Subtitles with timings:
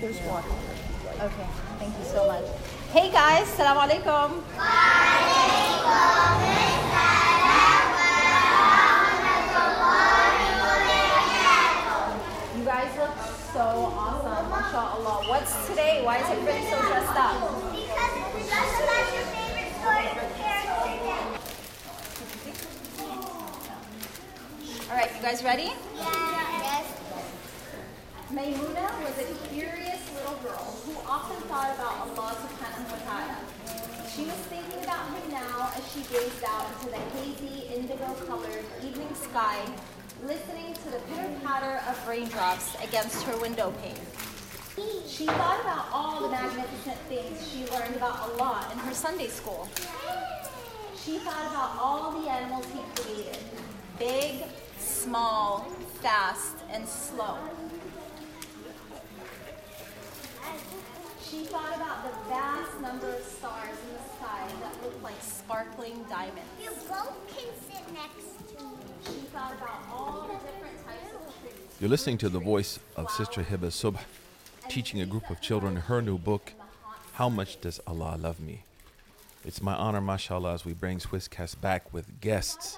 [0.00, 0.48] There's water.
[1.20, 1.46] Okay,
[1.78, 2.44] thank you so much.
[2.88, 4.40] Hey guys, salam alaikum.
[12.56, 13.12] You guys look
[13.52, 15.28] so awesome, mashallah.
[15.28, 16.00] What's today?
[16.02, 17.36] Why is everybody so dressed up?
[17.76, 19.04] Because about
[19.36, 20.08] favorite story.
[24.88, 25.76] All right, you guys ready?
[25.94, 26.39] Yes.
[28.30, 33.42] Maymuna was a curious little girl who often thought about Allah subhanahu wa ta'ala.
[34.06, 39.12] She was thinking about him now as she gazed out into the hazy, indigo-colored evening
[39.18, 39.58] sky,
[40.22, 43.98] listening to the pitter-patter of raindrops against her window pane.
[45.08, 49.66] She thought about all the magnificent things she learned about Allah in her Sunday school.
[50.94, 53.42] She thought about all the animals he created
[53.98, 54.44] big,
[54.78, 55.66] small,
[56.00, 57.36] fast, and slow.
[61.30, 66.04] She thought about the vast number of stars in the sky that looked like sparkling
[66.08, 66.50] diamonds.
[66.60, 68.70] You both can sit next to me.
[69.06, 71.54] She thought about all the different types of trees.
[71.78, 74.00] You're listening to the voice of Sister Hiba Subh
[74.68, 76.52] teaching a group of children her new book,
[77.12, 78.64] How Much Does Allah Love Me?
[79.44, 82.76] It's my honor, mashallah, as we bring Swisscast back with guests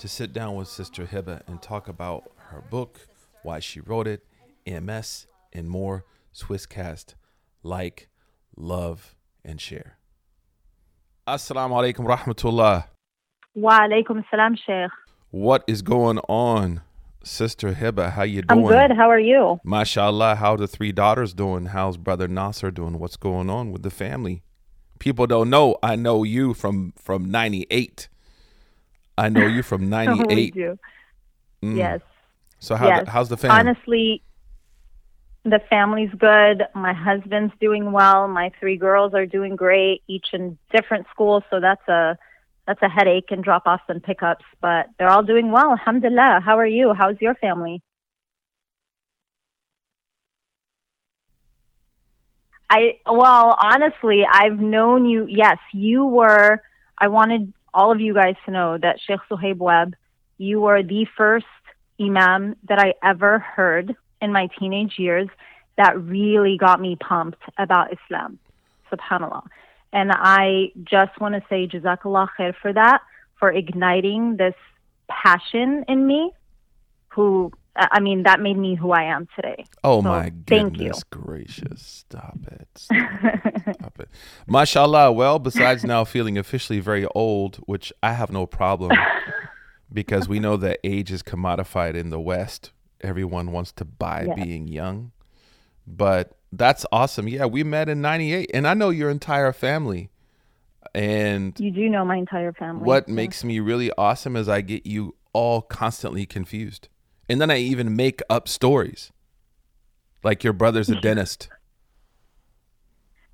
[0.00, 3.06] to sit down with Sister Hiba and talk about her book,
[3.42, 4.22] why she wrote it,
[4.66, 6.04] MS, and more.
[6.34, 7.14] Swisscast,
[7.66, 8.08] like,
[8.56, 9.14] love,
[9.44, 9.98] and share.
[11.26, 12.84] Assalamu alaikum rahmatullah.
[13.54, 14.90] Wa alaikum salam, Sheikh.
[15.30, 16.82] What is going on,
[17.24, 18.12] Sister Hiba?
[18.12, 18.64] How you doing?
[18.64, 18.96] I'm good.
[18.96, 19.60] How are you?
[19.64, 21.66] Mashallah, how the three daughters doing?
[21.66, 22.98] How's brother Nasser doing?
[22.98, 24.42] What's going on with the family?
[24.98, 25.76] People don't know.
[25.82, 28.08] I know you from from '98.
[29.18, 30.54] I know you from we '98.
[30.54, 30.78] do.
[31.62, 31.76] Mm.
[31.76, 32.00] Yes.
[32.60, 33.04] So how yes.
[33.04, 33.58] the, how's the family?
[33.58, 34.22] Honestly,
[35.46, 36.64] the family's good.
[36.74, 38.26] My husband's doing well.
[38.26, 41.44] My three girls are doing great, each in different schools.
[41.50, 42.18] So that's a
[42.66, 44.44] that's a headache and drop offs and pickups.
[44.60, 45.70] But they're all doing well.
[45.70, 46.40] Alhamdulillah.
[46.44, 46.92] How are you?
[46.94, 47.80] How's your family?
[52.68, 55.26] I well, honestly, I've known you.
[55.28, 56.60] Yes, you were.
[56.98, 59.94] I wanted all of you guys to know that Sheikh Suhaib Webb,
[60.38, 61.46] you were the first
[62.00, 65.28] imam that I ever heard in my teenage years
[65.76, 68.38] that really got me pumped about Islam.
[68.90, 69.42] Subhanallah.
[69.92, 73.02] And I just want to say Jazakallah khair for that,
[73.38, 74.54] for igniting this
[75.08, 76.32] passion in me,
[77.08, 79.64] who, I mean, that made me who I am today.
[79.84, 81.82] oh so my goodness gracious!
[81.82, 82.68] Stop it!
[82.74, 83.76] Stop it!
[83.76, 84.08] Stop it!
[84.46, 85.12] Mashallah.
[85.12, 88.92] Well, besides now feeling officially very old, which I have no problem
[89.92, 92.72] because we know that age is commodified in the West.
[93.00, 94.34] Everyone wants to buy Yeah.
[94.34, 95.12] being young.
[95.86, 97.28] But that's awesome.
[97.28, 100.10] Yeah, we met in 98 and I know your entire family.
[100.94, 102.84] And You do know my entire family.
[102.84, 103.14] what Yeah.
[103.14, 106.88] makes me really awesome is I get you all constantly confused.
[107.28, 109.12] And then I even make up stories.
[110.24, 111.48] Like your brother's a dentist.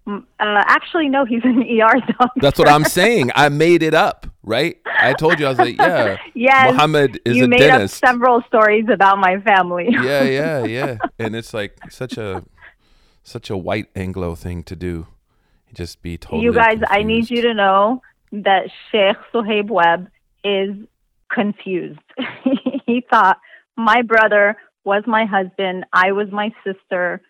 [0.05, 2.41] Uh, actually, no, he's an ER doctor.
[2.41, 3.31] That's what I'm saying.
[3.35, 4.77] I made it up, right?
[4.85, 6.17] I told you I was like, yeah.
[6.35, 8.03] Yes, Muhammad is you a made dentist.
[8.03, 9.89] up several stories about my family.
[9.91, 10.99] yeah, yeah, yeah.
[11.19, 12.45] And it's like such a
[13.23, 15.07] such a white Anglo thing to do.
[15.73, 18.03] Just be totally you guys, I need you to know
[18.33, 20.09] that Sheikh Suhaib Webb
[20.45, 20.75] is
[21.31, 22.01] confused.
[22.87, 23.39] he thought
[23.77, 27.23] my brother was my husband, I was my sister.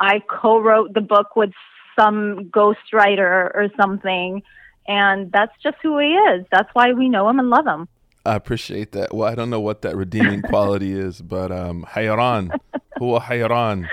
[0.00, 1.50] I co-wrote the book with
[1.98, 4.42] some ghostwriter or something,
[4.86, 6.46] and that's just who he is.
[6.52, 7.88] That's why we know him and love him.
[8.26, 9.14] I appreciate that.
[9.14, 12.58] Well, I don't know what that redeeming quality is, but um hayran.
[13.00, 13.88] Huwa hayran.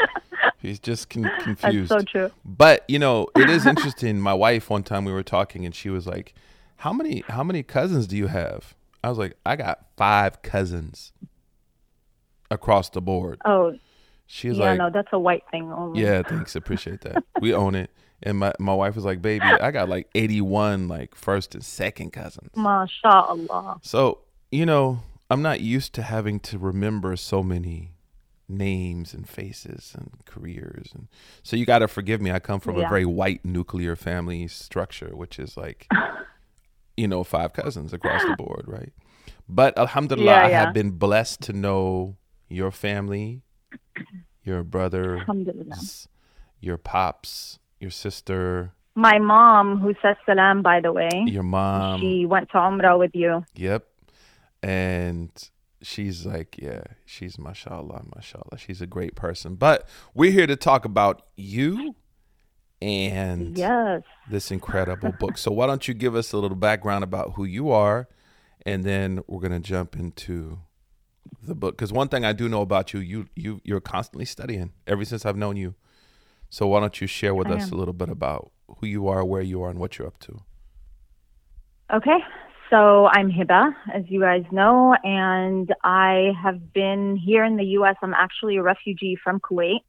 [0.62, 1.90] He's just con- That's confused.
[1.92, 2.32] so true.
[2.44, 4.20] But you know, it is interesting.
[4.20, 6.34] My wife one time we were talking, and she was like,
[6.78, 11.14] "How many how many cousins do you have?" I was like, "I got five cousins
[12.50, 13.78] across the board." Oh,
[14.28, 16.02] She's yeah, like, no, that's a white thing only.
[16.02, 17.24] "Yeah, thanks, appreciate that.
[17.40, 17.92] We own it."
[18.24, 21.64] And my my wife was like, "Baby, I got like eighty one like first and
[21.64, 23.80] second cousins." MashaAllah.
[23.86, 24.20] So
[24.52, 27.92] you know, I'm not used to having to remember so many
[28.48, 31.08] names and faces and careers and
[31.42, 35.16] so you got to forgive me i come from a very white nuclear family structure
[35.16, 35.88] which is like
[36.98, 38.94] you know five cousins across the board right
[39.50, 42.18] but alhamdulillah Yeah, i have been blessed to know
[42.48, 43.42] your family
[44.44, 45.26] your brother
[46.60, 52.26] your pops your sister My mom, who says salam, by the way, your mom she
[52.26, 53.44] went to Umrah with you.
[53.56, 53.86] Yep.
[54.64, 55.30] And
[55.82, 58.58] she's like, yeah, she's mashallah, mashallah.
[58.58, 59.56] She's a great person.
[59.56, 61.94] But we're here to talk about you
[62.82, 64.02] and Yes.
[64.30, 65.38] this incredible book.
[65.38, 68.08] So why don't you give us a little background about who you are,
[68.66, 70.60] and then we're gonna jump into
[71.44, 71.78] the book.
[71.78, 75.26] Because one thing I do know about you, you you you're constantly studying ever since
[75.26, 75.76] I've known you.
[76.50, 77.74] So why don't you share with I us am.
[77.74, 80.42] a little bit about who you are, where you are, and what you're up to?
[81.94, 82.18] Okay.
[82.70, 87.96] So I'm Hiba, as you guys know, and I have been here in the U.S.
[88.02, 89.82] I'm actually a refugee from Kuwait.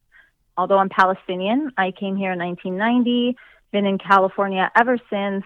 [0.57, 3.35] Although I'm Palestinian, I came here in 1990,
[3.71, 5.43] been in California ever since.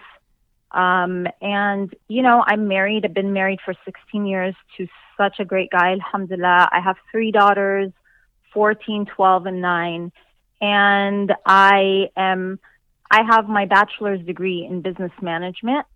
[0.72, 3.04] Um, and, you know, I'm married.
[3.04, 4.86] I've been married for 16 years to
[5.16, 6.70] such a great guy, alhamdulillah.
[6.72, 7.92] I have three daughters,
[8.54, 10.12] 14, 12, and 9.
[10.60, 12.58] And I am,
[13.10, 15.86] I have my bachelor's degree in business management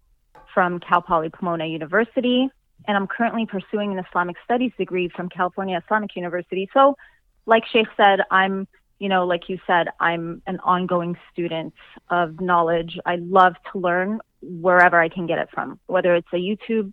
[0.53, 2.49] from Cal Poly Pomona University,
[2.89, 6.69] and I'm currently pursuing an Islamic Studies degree from California Islamic University.
[6.73, 6.97] So,
[7.45, 8.67] like Sheikh said, I'm,
[8.99, 11.75] you know, like you said, I'm an ongoing student
[12.09, 12.99] of knowledge.
[13.05, 16.93] I love to learn wherever I can get it from, whether it's a YouTube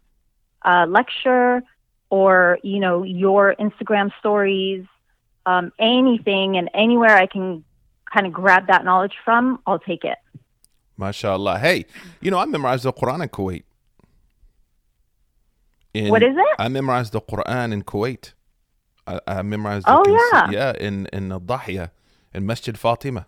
[0.64, 1.62] uh, lecture
[2.10, 4.86] or, you know, your Instagram stories,
[5.46, 7.64] um, anything and anywhere I can
[8.14, 10.18] kind of grab that knowledge from, I'll take it.
[10.98, 11.60] Mashallah.
[11.60, 11.86] Hey,
[12.22, 13.64] you know I memorized the Quran in Kuwait.
[15.94, 16.56] In- What is it?
[16.60, 18.34] I memorized the Quran in Kuwait.
[19.06, 19.86] I, I memorized.
[19.88, 20.50] Oh, yeah.
[20.50, 21.92] yeah, in in Dahia,
[22.34, 23.26] in Masjid Fatima.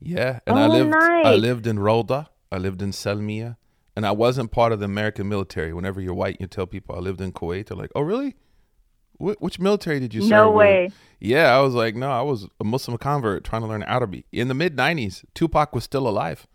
[0.00, 0.94] Yeah, and I Oh, lived.
[0.94, 2.30] I lived in Roda.
[2.54, 3.56] I lived in Salmiya,
[3.96, 5.72] and I wasn't part of the American military.
[5.72, 7.66] Whenever you're white, you tell people I lived in Kuwait.
[7.66, 8.36] They're like, "Oh, really?
[9.18, 10.90] Wh- which military did you serve?" No with?" way.
[11.20, 14.48] Yeah, I was like, no, I was a Muslim convert trying to learn Arabic in
[14.48, 15.24] the mid '90s.
[15.34, 16.46] Tupac was still alive.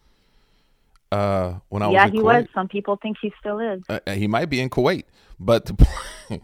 [1.12, 2.24] Uh, when I yeah, was yeah, he Kuwait.
[2.24, 2.46] was.
[2.54, 3.82] Some people think he still is.
[3.90, 5.06] Uh, he might be in Kuwait,
[5.40, 5.74] but the,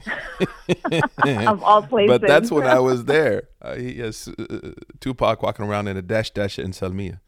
[1.47, 2.07] Of all places.
[2.17, 3.49] but that's when I was there.
[3.61, 7.19] Uh, he, yes, uh, Tupac walking around in a dishdasha in Salmiya.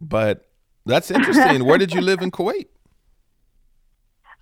[0.00, 0.47] But
[0.88, 1.64] that's interesting.
[1.64, 2.66] Where did you live in Kuwait?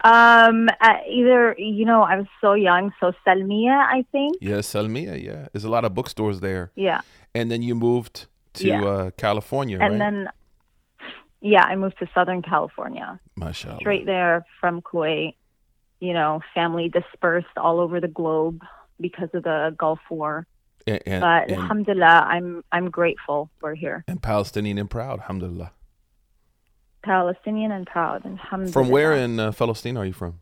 [0.04, 4.37] Um, uh, either you know, I was so young, so Salmiya, I think.
[4.40, 5.20] Yeah, Salmiya.
[5.22, 6.70] Yeah, there's a lot of bookstores there.
[6.76, 7.00] Yeah,
[7.34, 8.84] And then you moved to Yeah.
[8.84, 9.98] uh, California, and right?
[9.98, 10.28] then
[11.40, 13.78] yeah, I moved to Southern California, Mashallah.
[13.81, 15.34] straight there from Kuwait.
[16.00, 18.60] You know, family dispersed all over the globe
[19.00, 20.46] because of the Gulf War.
[20.87, 24.04] And, and, But and, alhamdulillah, I'm I'm grateful we're here.
[24.06, 25.72] and Palestinian and proud, alhamdulillah.
[27.06, 28.26] Palestinian and proud.
[28.26, 28.73] Alhamdulillah.
[28.73, 30.41] From where in uh, Palestine are you from?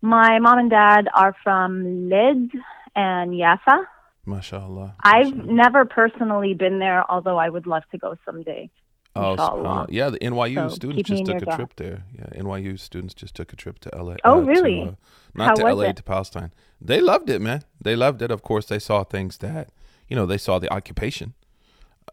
[0.00, 2.50] My mom and dad are from Lid
[2.94, 3.78] and Yafa.
[4.24, 4.94] Mashallah.
[5.02, 5.52] I've Mashallah.
[5.52, 8.70] never personally been there, although I would love to go someday.
[9.18, 12.04] Oh, yeah, the NYU So, students just took a trip there.
[12.18, 14.16] Yeah, NYU students just took a trip to LA.
[14.24, 14.82] Oh, uh, to, really?
[14.82, 14.92] uh,
[15.34, 15.96] not How to LA, it?
[15.96, 16.52] to Palestine.
[16.80, 17.62] They loved it, man.
[17.80, 18.30] They loved it.
[18.30, 19.70] Of course, they saw things that,
[20.08, 21.32] you know, they saw the occupation.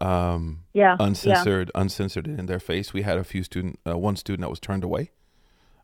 [0.00, 0.96] Um, Yeah.
[0.98, 2.92] uncensored, uncensored in their face.
[2.92, 5.10] We had a few student, uh, one student that was turned away.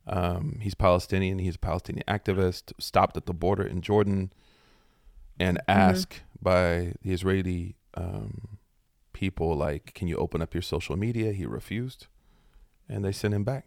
[0.06, 1.38] Um, he's Palestinian.
[1.38, 2.72] He's a Palestinian activist.
[2.78, 4.32] Stopped at the border in Jordan,
[5.38, 5.70] and Mm-hmm.
[5.90, 8.58] asked by the Israeli um,
[9.12, 12.06] people, like, "Can you open up your social media?" He refused,
[12.88, 13.66] and they sent him back.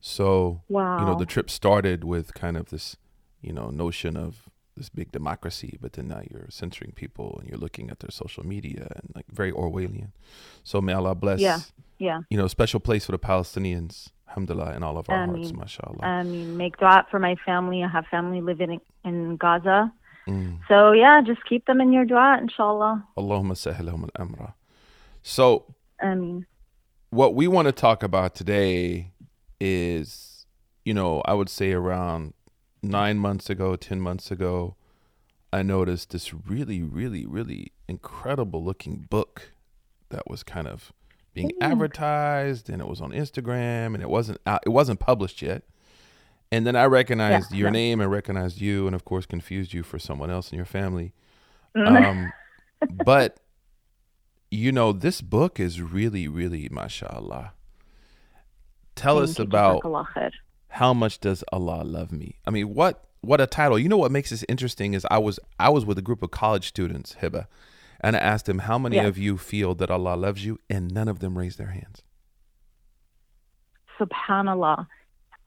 [0.00, 0.98] So Wow.
[0.98, 2.96] you know, the trip started with kind of this,
[3.40, 7.58] you know, notion of this big democracy, but then now you're censoring people and you're
[7.58, 10.10] looking at their social media and like very Orwellian.
[10.62, 11.60] So may Allah bless, Yeah.
[11.98, 12.20] Yeah.
[12.28, 15.56] you know, special place for the Palestinians, alhamdulillah, in all of our hearts, Ameen.
[15.58, 16.02] mashallah.
[16.02, 17.84] I mean, make dua for my family.
[17.84, 19.92] I have family living in, in Gaza.
[20.26, 20.58] Mm.
[20.68, 23.04] So, yeah, just keep them in your dua, inshallah.
[23.16, 24.54] Allahumma sahilahum al-amra.
[25.22, 25.64] So
[26.02, 26.46] I mean,
[27.10, 29.12] what we want to talk about today
[29.60, 30.46] is,
[30.84, 32.34] you know, I would say around
[32.84, 34.76] nine months ago, 10 months ago,
[35.52, 39.52] I noticed this really, really, really incredible looking book
[40.10, 40.92] that was kind of
[41.32, 45.62] being advertised and it was on Instagram and it wasn't out, it wasn't published yet.
[46.52, 47.72] And then I recognized Yeah, your yeah.
[47.72, 51.12] name and recognized you and of course confused you for someone else in your family.
[51.74, 52.32] Um,
[53.04, 53.40] but
[54.50, 57.54] you know, this book is really, really, mashallah.
[58.94, 59.82] Tell us thank you, about.
[60.74, 62.38] How much does Allah love me?
[62.46, 63.78] I mean, what what a title.
[63.78, 66.30] You know what makes this interesting is I was I was with a group of
[66.30, 67.46] college students, Hiba,
[68.00, 69.06] and I asked them how many Yeah.
[69.06, 72.02] of you feel that Allah loves you, and none of them raised their hands.
[74.00, 74.86] Subhanallah.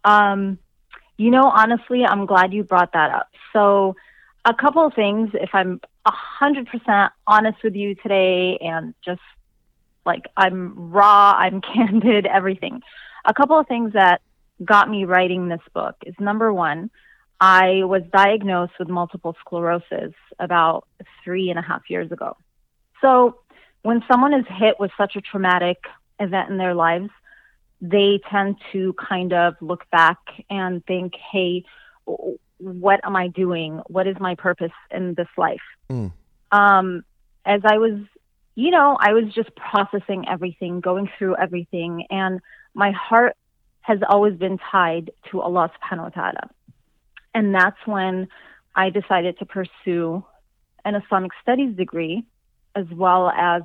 [0.06, 0.58] Um,
[1.18, 3.30] you know, honestly, I'm glad you brought that up.
[3.52, 3.96] So,
[4.46, 9.22] a couple of things, if I'm 100% honest with you today, and just
[10.06, 12.82] like I'm raw, I'm candid, everything.
[13.26, 14.22] A couple of things that
[14.64, 16.90] got me writing this book is number one,
[17.40, 20.88] I was diagnosed with multiple sclerosis about
[21.24, 22.36] three and a half years ago.
[23.02, 23.40] So
[23.84, 25.78] when someone is hit with such a traumatic
[26.20, 27.10] event in their lives,
[27.80, 30.18] they tend to kind of look back
[30.50, 31.64] and think, hey,
[32.58, 33.82] what am I doing?
[33.88, 35.62] What is my purpose in this life?
[35.92, 36.12] Mm.
[36.52, 37.04] Um,
[37.46, 38.00] as I was,
[38.56, 42.40] you know, I was just processing everything, going through everything, and
[42.74, 43.36] my heart
[43.88, 46.50] has always been tied to Allah subhanahu wa ta'ala.
[47.34, 48.28] And that's when
[48.76, 50.26] I decided to pursue
[50.84, 52.26] an Islamic studies degree
[52.76, 53.62] as well as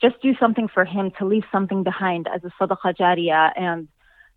[0.00, 3.88] just do something for him to leave something behind as a sadaqah jariyah and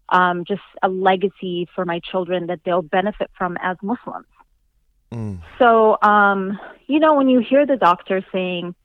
[0.10, 4.27] um, just a legacy for my children that they'll benefit from as Muslims.
[5.13, 5.39] Mm.
[5.58, 8.75] So, um, you know, when you hear the doctor saying,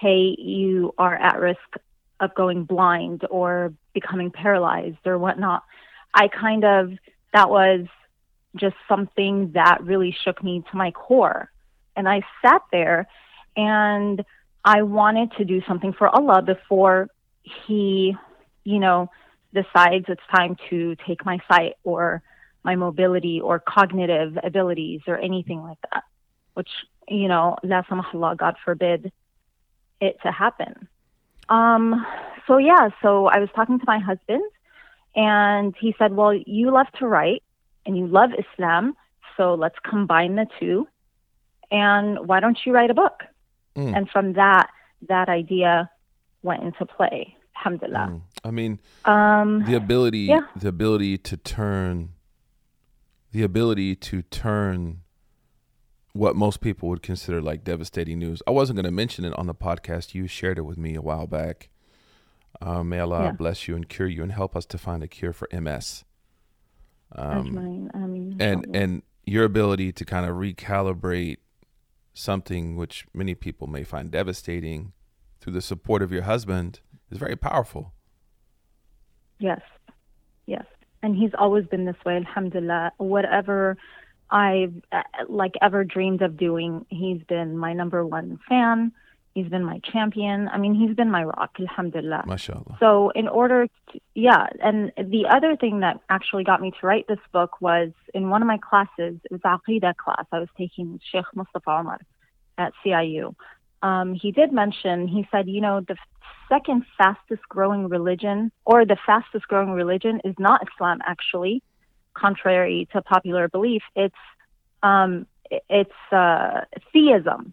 [0.00, 1.76] hey, you are at risk
[2.20, 5.62] of going blind or becoming paralyzed or whatnot,
[6.14, 6.92] I kind of,
[7.32, 7.86] that was
[8.56, 11.50] just something that really shook me to my core.
[11.94, 13.06] And I sat there
[13.56, 14.24] and
[14.64, 17.08] I wanted to do something for Allah before
[17.66, 18.16] He,
[18.64, 19.10] you know,
[19.52, 22.22] decides it's time to take my sight or
[22.64, 26.02] my mobility or cognitive abilities or anything like that,
[26.54, 26.70] which,
[27.08, 29.12] you know, la samahullah, God forbid
[30.00, 30.88] it to happen.
[31.48, 32.04] Um,
[32.46, 34.42] so yeah, so I was talking to my husband
[35.14, 37.42] and he said, well, you love to write
[37.84, 38.94] and you love Islam,
[39.36, 40.86] so let's combine the two.
[41.70, 43.22] And why don't you write a book?
[43.76, 43.96] Mm.
[43.96, 44.68] And from that,
[45.08, 45.90] that idea
[46.42, 47.36] went into play.
[47.56, 48.08] Alhamdulillah.
[48.10, 48.20] Mm.
[48.44, 50.40] I mean, Um, the ability, yeah.
[50.54, 52.10] the ability to turn,
[53.32, 55.02] the ability to turn
[56.16, 58.42] what most people would consider like devastating news.
[58.46, 60.14] I wasn't going to mention it on the podcast.
[60.14, 61.68] You shared it with me a while back.
[62.60, 63.32] Um, may Allah Yeah.
[63.32, 66.04] bless you and cure you and help us to find a cure for MS.
[67.12, 71.36] Um, Ajmain, ameen, and and your ability to kind of recalibrate
[72.14, 74.92] something which many people may find devastating
[75.40, 76.80] through the support of your husband
[77.10, 77.92] is very powerful.
[79.38, 79.60] Yes,
[80.46, 80.64] yes.
[81.02, 82.92] And he's always been this way, alhamdulillah.
[82.96, 83.76] Whatever
[84.30, 88.92] I've uh, like ever dreamed of doing, he's been my number one fan.
[89.34, 90.48] He's been my champion.
[90.48, 92.24] I mean, he's been my rock, alhamdulillah.
[92.26, 92.78] Mashallah.
[92.80, 97.06] So, in order to, yeah, and the other thing that actually got me to write
[97.06, 100.24] this book was in one of my classes, it was Aqidah class.
[100.32, 102.00] I was taking with Sheikh Mustafa Omar
[102.56, 103.34] at CIU.
[103.82, 105.96] Um, he did mention, he said, you know, the
[106.48, 111.62] second fastest growing religion, or the fastest growing religion, is not Islam, actually,
[112.16, 113.82] contrary to popular belief.
[113.94, 114.14] It's
[114.82, 117.52] um, it's uh, deism.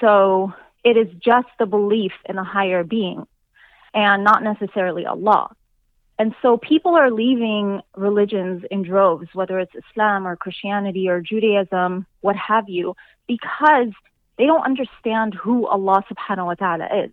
[0.00, 0.52] So
[0.84, 3.26] it is just the belief in a higher being
[3.94, 5.54] and not necessarily Allah.
[6.18, 12.06] And so people are leaving religions in droves, whether it's Islam or Christianity or Judaism,
[12.20, 12.94] what have you,
[13.26, 13.92] because
[14.38, 17.12] they don't understand who Allah subhanahu wa ta'ala is.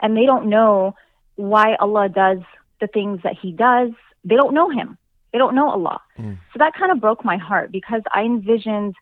[0.00, 0.94] And they don't know
[1.36, 2.38] why Allah does
[2.80, 3.90] the things that He does.
[4.24, 4.98] They don't know Him.
[5.32, 6.00] They don't know Allah.
[6.52, 8.94] So that kind of broke my heart because I envisioned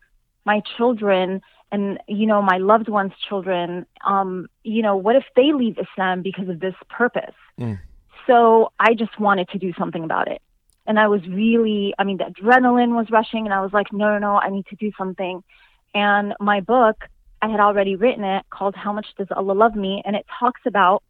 [0.45, 5.53] my children and you know my loved ones children um you know what if they
[5.53, 7.39] leave islam because of this purpose?
[7.61, 7.79] Mm.
[8.27, 10.41] so i just wanted to do something about it.
[10.87, 14.07] And i was really i mean the adrenaline was rushing and i was like no
[14.15, 15.43] no no i need to do something.
[15.95, 16.97] And my book
[17.43, 20.03] i had already written it called how much does allah love me?
[20.07, 21.03] And it talks about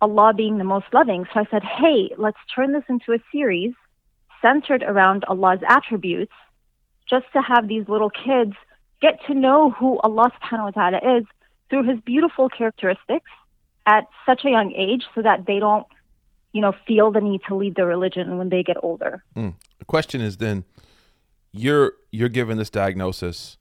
[0.00, 1.26] allah being the most loving.
[1.32, 3.74] So i said hey let's turn this into a series
[4.42, 6.32] centered around allah's attributes
[7.08, 8.54] just to have these little kids
[9.00, 11.24] get to know who Allah subhanahu wa ta'ala is
[11.70, 13.30] through his beautiful characteristics
[13.86, 15.86] at such a young age so that they don't,
[16.52, 19.22] you know, feel the need to leave their religion when they get older.
[19.36, 19.54] Mm.
[19.78, 20.64] The question is then,
[21.52, 23.56] you're you're given this diagnosis.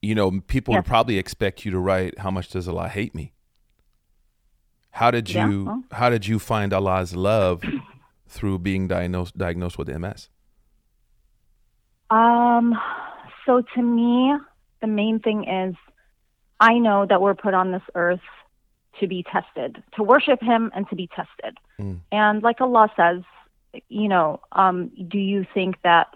[0.00, 3.34] You know, people would probably expect you to write, "How much does Allah hate me?"
[4.92, 5.84] How did Yeah, you well.
[5.92, 7.62] How did you find Allah's love
[8.30, 10.28] through being diagnosed diagnosed with MS?
[12.10, 12.74] Um,
[13.46, 14.34] so to me,
[14.80, 15.74] the main thing is
[16.58, 18.20] I know that we're put on this earth
[19.00, 21.56] to be tested, to worship him and to be tested.
[21.80, 22.00] Mm.
[22.10, 23.22] And like Allah says,
[23.88, 26.08] you know, um, do you think that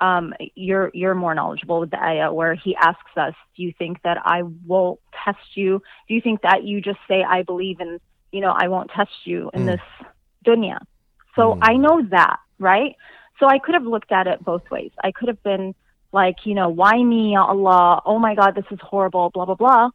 [0.00, 4.02] um, you're you're more knowledgeable with the ayah where he asks us, do you think
[4.02, 5.82] that I will test you?
[6.08, 8.00] Do you think that you just say I believe and
[8.32, 9.66] you know I won't test you in Mm.
[9.66, 9.80] this
[10.46, 10.78] dunya?
[11.36, 11.58] So Mm.
[11.62, 12.96] I know that, right?
[13.38, 14.92] So I could have looked at it both ways.
[15.02, 15.74] I could have been
[16.12, 18.02] like, you know, why me, Allah?
[18.04, 19.90] Oh my God, this is horrible, blah, blah, blah.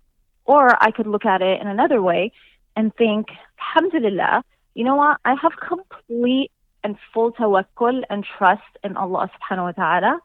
[0.46, 2.32] Or I could look at it in another way
[2.76, 3.28] and think,
[3.60, 5.18] Alhamdulillah, you know what?
[5.26, 6.52] I have complete
[6.84, 10.20] and full tawakkul and trust in Allah subhanahu wa ta'ala.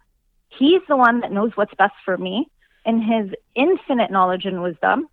[0.49, 2.49] He's the one that knows what's best for me.
[2.85, 5.09] In his infinite knowledge and wisdom,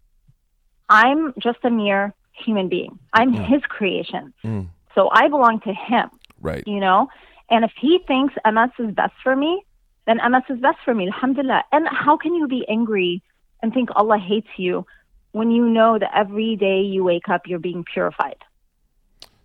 [0.89, 2.97] I'm just a mere human being.
[3.13, 4.33] I'm his creation.
[4.43, 4.67] Mm.
[4.95, 6.63] So I belong to him, Right.
[6.67, 7.07] you know?
[7.49, 9.63] And if he thinks MS is best for me,
[10.05, 11.07] then MS is best for me.
[11.07, 11.63] Alhamdulillah.
[11.71, 13.21] And how can you be angry
[13.61, 14.85] and think Allah hates you
[15.31, 18.37] when you know that every day you wake up, you're being purified?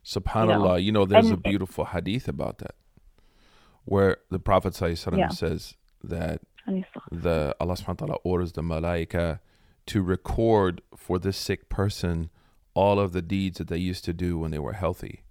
[0.05, 0.83] Subhanallah.
[0.83, 2.75] You know, there's a and- beautiful hadith about that,
[3.85, 5.29] where the Prophet Yeah.
[5.29, 6.41] says that
[7.11, 9.41] the Allah subhanahu wa ta'ala orders the malaika
[9.87, 12.31] to record for this sick person
[12.75, 15.24] all of the deeds that they used to do when they were healthy.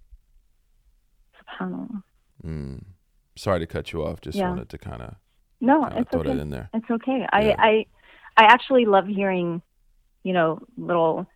[1.48, 2.02] SubhanAllah.
[2.44, 2.84] Mm.
[3.36, 4.20] Sorry to cut you off.
[4.20, 4.48] Just Yeah.
[4.50, 5.14] wanted to kind of
[5.60, 6.34] No, it's throw okay.
[6.34, 6.68] that in there.
[6.74, 7.26] It's okay.
[7.32, 7.56] I, Yeah.
[7.58, 7.86] I,
[8.36, 9.62] I actually love hearing,
[10.22, 11.26] you know, little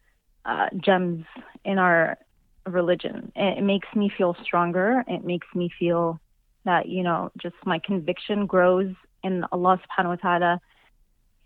[0.44, 1.24] uh, gems
[1.64, 2.18] in our
[2.66, 3.32] religion.
[3.36, 5.04] It, it makes me feel stronger.
[5.08, 6.20] It makes me feel
[6.64, 8.92] that you know, just my conviction grows
[9.24, 10.58] in Allah Subhanahu wa Taala.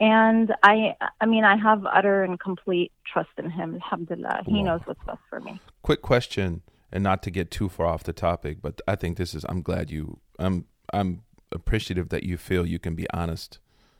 [0.00, 3.75] And I, I mean, I have utter and complete trust in Him.
[3.76, 5.61] Alhamdulillah, He knows what's best for me.
[5.83, 6.62] quick question
[6.93, 9.63] and not to get too far off the topic but i think this is i'm
[9.63, 11.23] glad you i'm i'm
[11.53, 13.59] appreciative that you feel you can be honest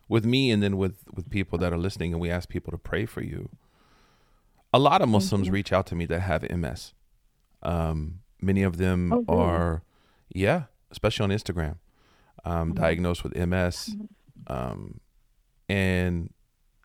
[0.09, 2.79] with me and then with with people that are listening and we ask people to
[2.79, 3.49] pray for you
[4.73, 6.93] a lot of muslims reach out to me that have ms
[7.63, 9.41] um many of them Oh, really?
[9.43, 9.83] are
[10.35, 11.77] yeah especially on instagram
[12.45, 12.83] um Mm-hmm.
[12.83, 13.97] diagnosed with ms
[14.49, 15.01] um
[15.69, 16.33] and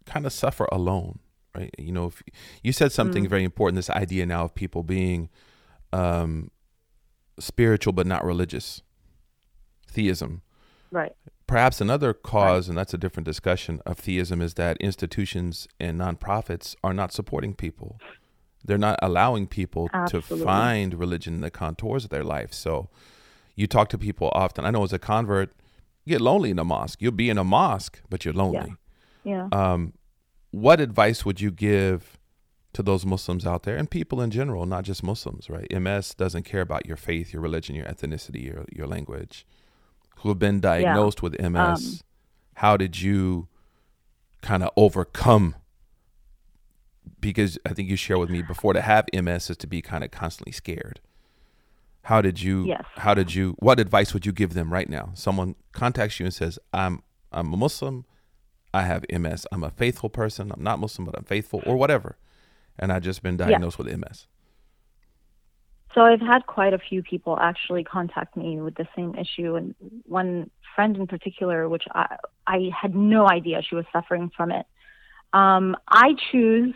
[0.06, 1.20] kind of suffer alone
[1.56, 2.22] right you know if
[2.64, 3.30] you said something Mm.
[3.30, 5.30] very important this idea now of people being
[5.94, 6.50] um
[7.40, 8.82] spiritual but not religious
[9.94, 10.42] deism.
[10.90, 11.14] Right.
[11.48, 16.76] perhaps another cause and that's a different discussion of deism is that institutions and nonprofits
[16.84, 18.00] are not supporting people.
[18.64, 22.54] They're not allowing people to find religion in the contours of their life.
[22.54, 22.90] So
[23.56, 24.66] you talk to people often.
[24.66, 25.52] I know as a convert
[26.06, 27.02] you get lonely in a mosque.
[27.02, 28.76] You'll be in a mosque but you're lonely.
[29.24, 29.50] Yeah.
[29.52, 29.94] um,
[30.52, 32.17] what advice would you give
[32.78, 35.66] to those Muslims out there and people in general, not just Muslims, right?
[35.72, 39.48] MS doesn't care about your faith, your religion, your ethnicity, your your language.
[40.18, 41.56] Who have been diagnosed with MS?
[41.56, 42.00] Um,
[42.58, 43.48] how did you
[44.44, 45.56] kind of overcome?
[47.20, 50.04] Because I think you shared with me before to have MS is to be kind
[50.04, 51.00] of constantly scared.
[52.04, 52.66] How did you?
[52.66, 52.86] Yes.
[52.98, 53.56] How did you?
[53.58, 55.10] What advice would you give them right now?
[55.16, 58.06] Someone contacts you and says, "I'm I'm a Muslim.
[58.72, 59.48] I have MS.
[59.52, 60.52] I'm a faithful person.
[60.52, 62.18] I'm not Muslim, but I'm faithful, or whatever."
[62.80, 64.28] And I just been diagnosed with MS.
[65.96, 69.74] So I've had quite a few people actually contact me with the same issue, and
[70.06, 74.66] one friend in particular, which I I had no idea she was suffering from it.
[75.34, 76.76] Um, I choose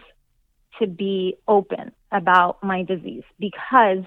[0.80, 4.04] to be open about my disease because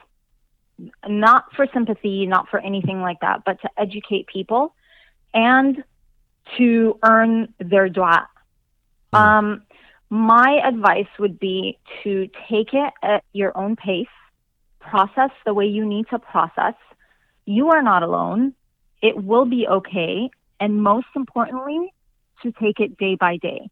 [1.06, 4.74] not for sympathy, not for anything like that, but to educate people
[5.32, 5.84] and
[6.58, 8.28] to earn their dua.
[9.12, 9.18] Mm.
[9.18, 9.62] Um,
[10.10, 14.06] my advice would be to take it at your own pace
[14.80, 16.74] process the way you need to process.
[17.46, 18.54] You are not alone.
[19.02, 20.30] It will be okay.
[20.60, 21.92] And most importantly,
[22.42, 23.68] to take it day by day.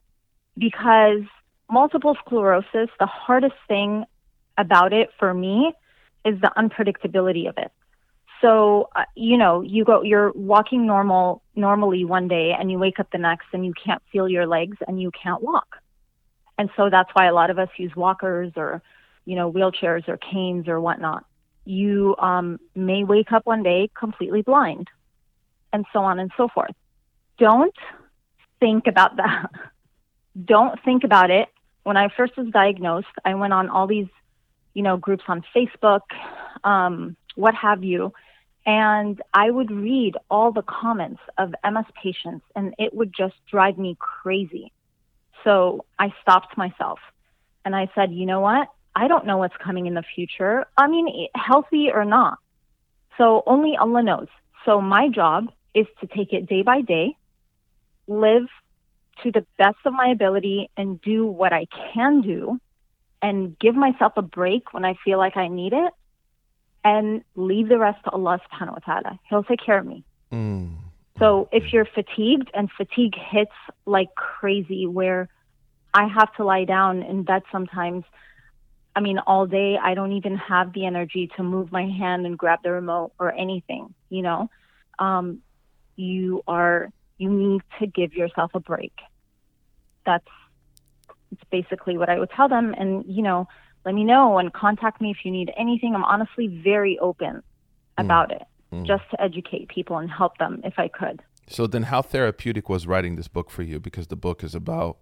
[0.59, 1.23] Because
[1.71, 4.05] multiple sclerosis, the hardest thing
[4.59, 5.73] about it for me
[6.25, 7.73] is the unpredictability of it.
[8.41, 12.99] So, uh, you know, you go, you're walking normal, normally one day and you wake
[12.99, 15.77] up the next and you can't feel your legs and you can't walk.
[16.59, 18.83] And so that's why a lot of us use walkers or,
[19.25, 21.25] you know, wheelchairs or canes or whatnot.
[21.65, 24.89] You um, may wake up one day completely blind
[25.73, 26.75] and so on and so forth.
[27.39, 27.75] Don't
[28.61, 29.51] think about that.
[30.45, 31.49] Don't think about it.
[31.83, 34.07] When I first was diagnosed, I went on all these,
[34.75, 36.03] you know, groups on Facebook,
[36.65, 38.13] um, what have you,
[38.65, 43.79] and I would read all the comments of MS patients, and it would just drive
[43.79, 44.73] me crazy.
[45.45, 46.99] So I stopped myself
[47.65, 48.69] and I said, you know what?
[48.95, 50.67] I don't know what's coming in the future.
[50.77, 52.39] I mean, healthy or not.
[53.19, 54.29] So only Allah knows.
[54.65, 57.17] So my job is to take it day by day,
[58.07, 58.49] live
[59.23, 62.61] to the best of my ability, and do what I can do,
[63.21, 65.93] and give myself a break when I feel like I need it,
[66.85, 69.21] and leave the rest to Allah subhanahu wa ta'ala.
[69.29, 70.05] He'll take care of me.
[70.33, 70.77] Mm.
[71.19, 73.53] So if you're fatigued and fatigue hits
[73.87, 75.29] like crazy, where
[75.93, 78.05] I have to lie down in bed sometimes,
[78.97, 82.37] I mean, all day, I don't even have the energy to move my hand and
[82.37, 84.51] grab the remote or anything, you know,
[84.99, 85.41] um,
[85.97, 88.93] you are, you need to give yourself a break.
[90.05, 90.27] That's,
[91.31, 92.75] it's basically what I would tell them.
[92.77, 93.49] And, you know,
[93.85, 95.95] let me know and contact me if you need anything.
[95.95, 97.43] I'm honestly very open
[97.99, 98.43] about it
[98.73, 98.87] Mm.
[98.87, 101.23] just to educate people and help them if I could.
[101.49, 103.79] So then, how therapeutic was writing this book for you?
[103.79, 104.97] Because the book is about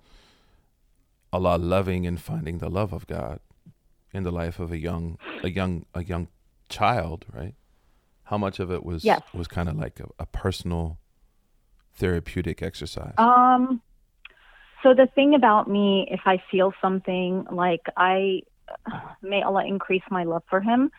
[1.32, 3.38] Allah loving and finding the love of God
[4.12, 6.28] in the life of a young, a young, a young
[6.68, 7.54] child, right?
[8.24, 9.20] How much of it was Yes.
[9.32, 10.98] was kind of like a, a personal
[11.94, 13.14] therapeutic exercise?
[13.18, 13.80] Um,
[14.82, 18.42] so the thing about me, if I feel something like I,
[19.22, 20.90] may Allah increase my love for Him.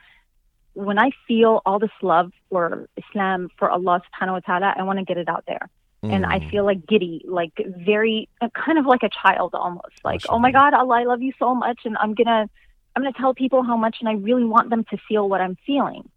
[0.74, 5.00] When I feel all this love for Islam, for Allah Subhanahu wa Taala, I want
[5.00, 5.70] to get it out there,
[6.04, 6.50] and I Mm.
[6.50, 7.54] feel like giddy, like
[7.92, 9.96] very, uh, kind of like a child almost.
[10.04, 12.50] Like, oh my God, Allah, I love you so much, and I'm gonna,
[12.96, 15.58] I'm gonna tell people how much, and I really want them to feel what I'm
[15.66, 16.10] feeling.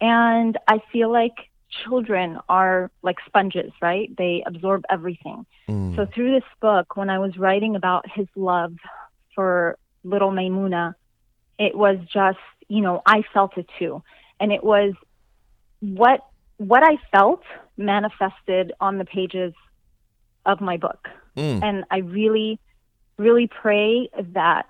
[0.00, 1.36] And I feel like
[1.70, 4.10] children are like sponges, right?
[4.16, 5.46] They absorb everything.
[5.68, 5.96] Mm.
[5.96, 8.74] So through this book, when I was writing about his love
[9.34, 10.94] for little Maimuna,
[11.58, 14.02] it was just, you know, I felt it too.
[14.40, 14.94] And it was
[15.80, 16.20] what
[16.56, 17.42] what I felt
[17.76, 19.52] manifested on the pages
[20.46, 21.08] of my book.
[21.36, 21.62] Mm.
[21.62, 22.60] And I really,
[23.18, 24.66] really pray that,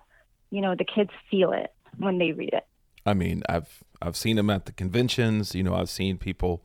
[0.50, 2.66] you know, the kids feel it when they read it.
[3.06, 5.54] I mean, I've I've seen them at the conventions.
[5.54, 6.62] You know, I've seen people.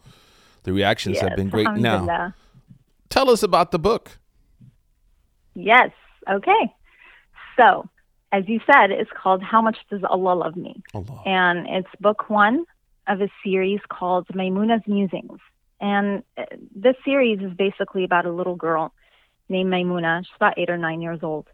[0.63, 1.71] The reactions have been great.
[1.73, 2.33] Now,
[3.09, 4.17] tell us about the book.
[5.55, 5.91] Yes.
[6.29, 6.75] Okay.
[7.59, 7.89] So,
[8.31, 10.81] as you said, it's called How Much Does Allah Love Me?
[10.93, 11.23] Allah.
[11.25, 12.65] And it's book one
[13.07, 15.39] of a series called Maimuna's Musings.
[15.81, 16.43] And uh,
[16.75, 18.93] this series is basically about a little girl
[19.47, 20.21] named Maimuna.
[20.23, 21.47] She's about eight or nine years old.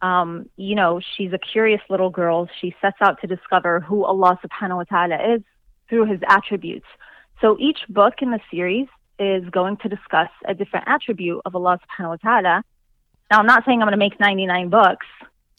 [0.00, 2.48] Um, you know, she's a curious little girl.
[2.60, 5.42] She sets out to discover who Allah subhanahu wa ta'ala is
[5.88, 6.86] through his attributes.
[7.40, 8.86] So each book in the series
[9.18, 12.64] is going to discuss a different attribute of Allah subhanahu wa ta'ala.
[13.30, 15.06] Now, I'm not saying I'm going to make 99 books.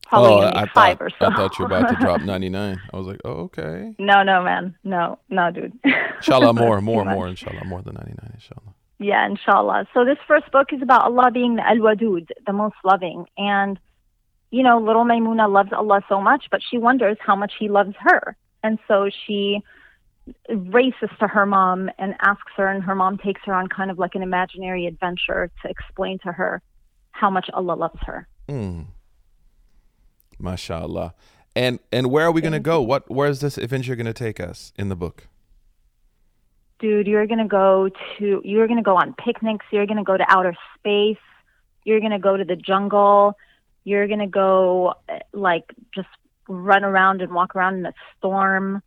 [0.07, 1.25] Probably oh, I five thought or so.
[1.25, 2.79] I thought you were about to drop ninety nine.
[2.93, 3.95] I was like, oh, okay.
[3.97, 4.75] No, no, man.
[4.83, 5.73] No, no, dude.
[6.17, 7.27] Inshallah, more, more, more.
[7.27, 8.31] Inshallah, more than ninety nine.
[8.35, 8.75] Inshallah.
[8.99, 9.87] Yeah, inshallah.
[9.93, 13.25] So this first book is about Allah being the Al-Wadud, the most loving.
[13.37, 13.77] And,
[14.51, 17.93] you know, little Maimuna loves Allah so much, but she wonders how much he loves
[17.99, 18.37] her.
[18.63, 19.61] And so she
[20.49, 23.99] races to her mom and asks her, and her mom takes her on kind of
[23.99, 26.61] like an imaginary adventure to explain to her
[27.11, 28.27] how much Allah loves her.
[28.47, 28.85] Mm.
[30.39, 31.13] Mashallah.
[31.55, 32.81] And and where are we gonna go?
[32.81, 35.27] What where is this adventure gonna take us in the book?
[36.79, 39.65] dude, you're going to go to, you're going to go on picnics.
[39.71, 41.17] You're going to go to outer space.
[41.83, 43.37] You're going to go to the jungle.
[43.83, 46.07] You're going to go, uh, like, just
[46.47, 48.81] run around and walk around in a storm.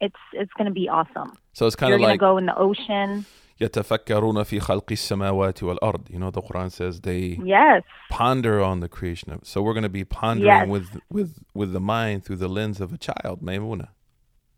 [0.00, 1.36] It's, it's going to be awesome.
[1.52, 3.24] So it's kind You're of going to like go in the ocean.
[3.61, 6.09] يتفكرون في خلق السماوات والأرض.
[6.09, 7.83] You know, the Quran says they Yes.
[8.09, 9.39] ponder on the creation of.
[9.43, 10.67] So we're going to be pondering Yes.
[10.67, 13.89] with with with the mind through the lens of a child, Maymuna.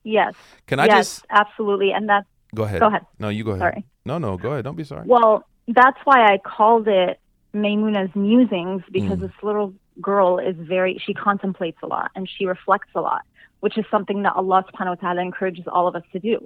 [0.03, 0.33] Yes.
[0.67, 1.91] Can I yes, just absolutely.
[1.91, 2.79] And that's, go ahead?
[2.81, 3.05] Go ahead.
[3.19, 3.61] No, you go ahead.
[3.67, 3.85] Sorry.
[4.05, 4.63] No, no, go ahead.
[4.67, 5.05] Don't be sorry.
[5.15, 5.33] well,
[5.79, 7.19] that's why I called it
[7.53, 9.21] Maymuna's Musings because Mm.
[9.27, 13.21] this little girl is very, she contemplates a lot and she reflects a lot,
[13.61, 16.37] which is something that Allah subhanahu wa ta'ala encourages all of us to do.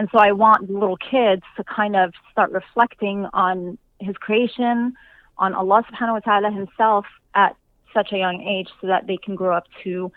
[0.00, 4.94] And so I want little kids to kind of start reflecting on his creation,
[5.36, 7.54] on Allah subhanahu wa ta'ala himself at
[7.92, 10.10] such a young age so that they can grow up to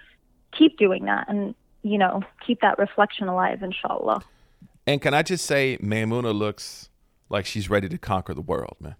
[0.58, 4.24] keep doing that and, you know, keep that reflection alive, inshallah.
[4.88, 6.90] And can I just say, Maymuna looks
[7.28, 8.96] like she's ready to conquer the world, man.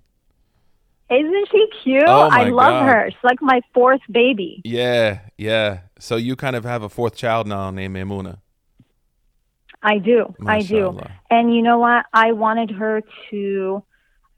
[1.10, 2.04] Isn't she cute?
[2.06, 2.90] Oh, I love God.
[2.90, 3.10] her.
[3.10, 4.62] She's like my fourth baby.
[4.66, 5.84] Yeah, yeah.
[5.98, 8.40] So you kind of have a fourth child now named Maymuna.
[9.84, 10.34] I do.
[10.46, 10.98] I do.
[11.30, 12.06] And you know what?
[12.14, 13.84] I wanted her to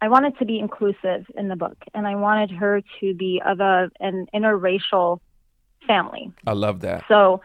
[0.02, 3.60] I wanted to be inclusive in the book and I wanted her to be of
[3.60, 5.20] a an interracial
[5.88, 6.32] family.
[6.46, 7.06] I love that.
[7.08, 7.42] So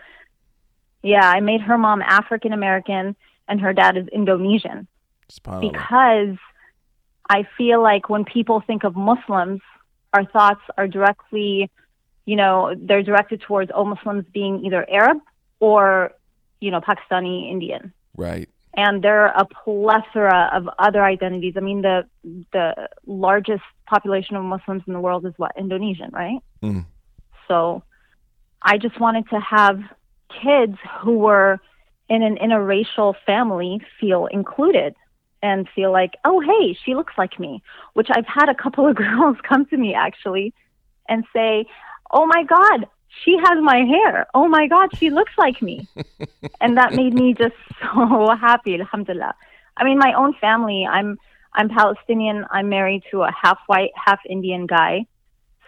[1.03, 3.15] yeah, I made her mom African American
[3.49, 4.87] and her dad is Indonesian
[5.61, 6.37] because
[7.29, 9.61] I feel like when people think of Muslims,
[10.13, 11.71] our thoughts are directly,
[12.27, 15.19] you know, they're directed towards all Muslims being either Arab
[15.61, 16.13] or,
[16.61, 17.92] you know, Pakistani Indian.
[18.16, 18.49] Right.
[18.75, 21.55] And there are a plethora of other identities.
[21.57, 22.07] I mean, the
[22.53, 26.38] the largest population of Muslims in the world is what Indonesian, right?
[26.62, 26.87] Mm.
[27.49, 27.83] So,
[28.62, 29.81] I just wanted to have
[30.42, 31.59] kids who were
[32.09, 34.94] in an interracial family feel included
[35.42, 37.62] and feel like, oh, hey, she looks like me.
[37.94, 40.55] Which I've had a couple of girls come to me actually
[41.09, 41.66] and say,
[42.11, 42.87] oh my God,
[43.25, 44.27] she has my hair.
[44.35, 45.87] Oh my God, she looks like me.
[46.61, 49.35] and that made me just so happy, alhamdulillah.
[49.77, 51.18] I mean, my own family, I'm
[51.53, 52.46] I'm Palestinian.
[52.51, 55.07] I'm married to a half white, half Indian guy.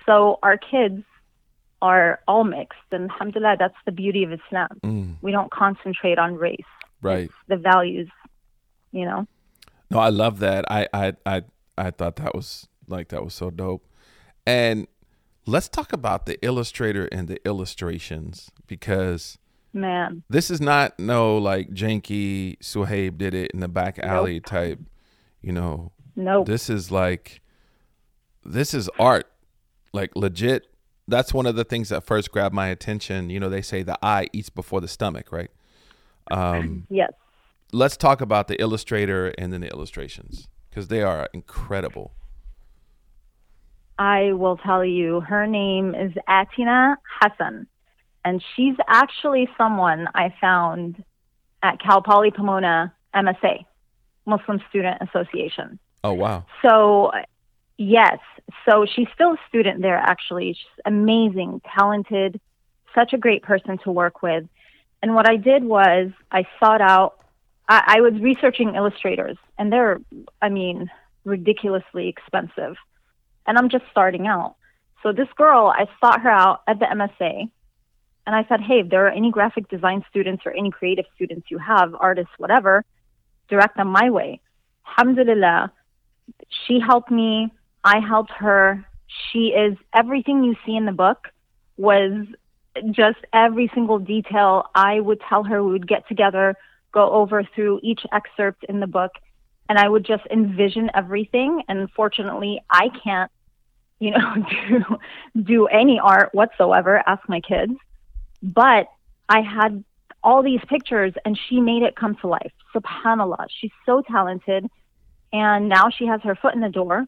[0.06, 1.02] So our kids
[1.80, 2.78] are all mixed.
[2.92, 4.68] And alhamdulillah, that's the beauty of Islam.
[4.84, 5.16] Mm.
[5.22, 6.60] We don't concentrate on race,
[7.02, 7.30] Right.
[7.48, 8.08] the values,
[8.92, 9.26] you know?
[9.90, 10.64] No, I love that.
[10.70, 11.42] I, I, I,
[11.76, 13.84] I thought that was like that was so dope.
[14.46, 14.86] And
[15.46, 19.38] let's talk about the illustrator and the illustrations because
[19.74, 24.80] Man, this is not no like janky Suhaib did it in the back alley type,
[25.40, 25.92] you know.
[26.14, 26.46] nope.
[26.46, 27.40] This is like
[28.44, 29.26] this is art.
[29.94, 30.66] Like legit.
[31.08, 33.30] That's one of the things that first grabbed my attention.
[33.30, 35.50] You know, they say the eye eats before the stomach, right?
[36.30, 37.10] Um yes.
[37.72, 42.12] let's talk about the illustrator and then the illustrations because they are incredible.
[43.98, 47.66] I will tell you, her name is Atina Hassan,
[48.24, 51.02] and she's actually someone I found
[51.62, 53.64] at Cal Poly Pomona MSA,
[54.26, 55.78] Muslim Student Association.
[56.04, 56.44] Oh wow.
[56.62, 57.12] So,
[57.76, 58.18] yes,
[58.68, 60.54] so she's still a student there, actually.
[60.54, 62.40] She's amazing, talented,
[62.94, 64.44] such a great person to work with.
[65.02, 67.18] And what I did was I sought out,
[67.68, 70.00] I, I was researching illustrators, and they're,
[70.40, 70.90] I mean,
[71.24, 72.76] ridiculously expensive.
[73.46, 74.56] And I'm just starting out.
[75.02, 77.50] So, this girl, I sought her out at the MSA,
[78.26, 81.50] and I said, hey, if there are any graphic design students or any creative students
[81.50, 82.84] you have, artists, whatever,
[83.48, 84.40] direct them my way.
[84.86, 85.72] Alhamdulillah,
[86.66, 87.52] she helped me.
[87.82, 88.84] I helped her.
[89.30, 91.28] She is everything you see in the book
[91.76, 92.26] was
[92.90, 94.66] just every single detail.
[94.74, 96.54] I would tell her we would get together,
[96.92, 99.12] go over through each excerpt in the book,
[99.68, 101.62] and I would just envision everything.
[101.68, 103.30] And fortunately, I can't,
[103.98, 107.02] you know, do do any art whatsoever.
[107.06, 107.72] Ask my kids,
[108.42, 108.88] but
[109.28, 109.84] I had
[110.24, 112.52] all these pictures, and she made it come to life.
[112.74, 114.68] Subhanallah, she's so talented
[115.32, 117.06] and now she has her foot in the door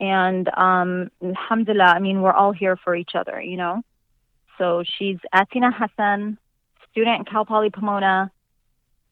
[0.00, 3.82] and um alhamdulillah i mean we're all here for each other you know
[4.58, 6.38] so she's atina hassan
[6.90, 8.30] student at cal poly pomona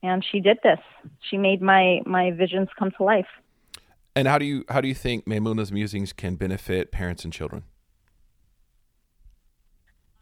[0.02, 0.78] and she did this
[1.20, 3.28] she made my my visions come to life
[4.16, 7.64] And how do you how do you think Maymuna's musings can benefit parents and children?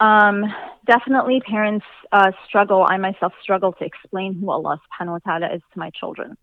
[0.01, 0.45] um
[0.87, 5.63] definitely parents uh struggle i myself struggle to explain who allah subhanahu wa ta'ala is
[5.73, 6.37] to my children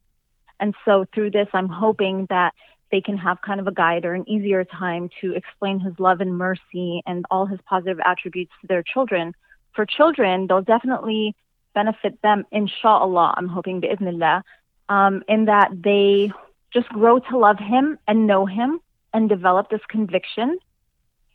[0.59, 2.53] and so through this i'm hoping that
[2.93, 6.21] they can have kind of a guide or an easier time to explain his love
[6.21, 9.33] and mercy and all his positive attributes to their children.
[9.75, 11.35] For children, they'll definitely
[11.73, 14.41] benefit them, inshallah, I'm hoping, bi'idhnillah,
[14.89, 16.31] um, in that they
[16.73, 18.79] just grow to love him and know him
[19.13, 20.57] and develop this conviction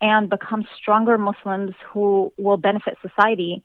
[0.01, 3.63] and become stronger Muslims who will benefit society.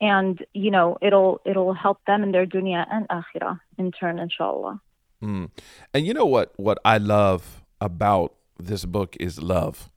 [0.00, 4.80] And, you know, it'll it'll help them in their dunya and akhirah in turn, inshallah.
[5.22, 5.50] Mm.
[5.92, 9.90] And you know what what I love about this book is love.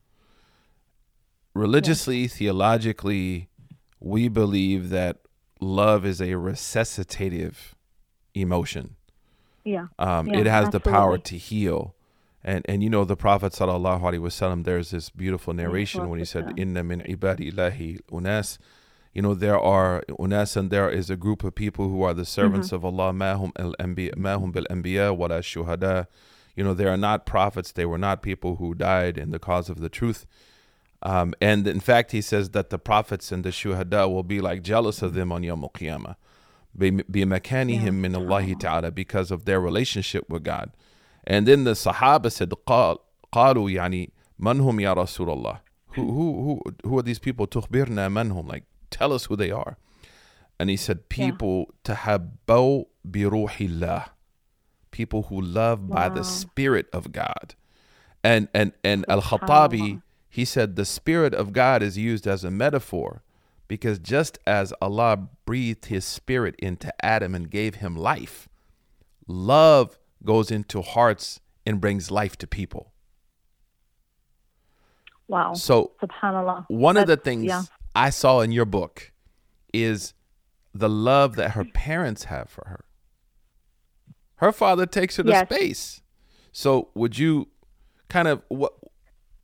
[1.53, 3.47] Religiously, theologically,
[3.99, 5.19] we believe that
[5.63, 7.56] love is a resuscitative
[8.34, 8.95] emotion.
[9.63, 9.88] Yeah.
[9.97, 11.95] Um, Yeah, it has the power to heal.
[12.43, 14.65] And and you know the Prophet sallallahu alaihi wasallam.
[14.65, 16.54] There's this beautiful narration when he said.
[16.58, 18.58] "Inna min ibadi ilahi unas."
[19.13, 22.26] You know there are unas, and there is a group of people who are the
[22.26, 22.76] servants Mm-hmm.
[22.76, 23.13] of Allah.
[23.13, 26.08] Mahum al mahum bil anbiya, wala shuhada.
[26.56, 27.71] You know they are not prophets.
[27.71, 30.26] They were not people who died in the cause of the truth.
[31.03, 34.62] Um, and in fact, he says that the prophets and the shuhada will be like
[34.62, 36.16] jealous of them on Yom Qiyamah.
[36.77, 40.70] بمكانهم من الله تعالى because of their relationship with God.
[41.24, 42.98] And then the Sahaba said, قال,
[43.33, 45.61] قالوا يعني من هم يا رسول الله?
[45.94, 47.46] Who, who, who, who are these people?
[47.46, 48.46] تخبرنا من هم?
[48.46, 49.77] Like, tell us who they are.
[50.61, 54.05] And he said, people تحبوا بروح الله.
[54.90, 56.22] People who love by the Wow.
[56.22, 57.55] Spirit of God.
[58.24, 60.03] And, and, and Al-Khattabi,
[60.34, 63.22] he said, the Spirit of God is used as a metaphor
[63.67, 68.50] because just as Allah breathed his spirit into Adam and gave him life,
[69.28, 72.93] love goes into hearts and brings life to people.
[75.28, 75.54] Wow.
[75.54, 76.65] So, Subhanallah.
[76.67, 77.62] one of the things yeah.
[77.93, 79.12] I saw in your book
[79.72, 80.15] is
[80.74, 82.86] the love that her parents have for her.
[84.38, 86.02] Her father takes her to space.
[86.52, 87.50] So, would you
[88.10, 88.74] kind of what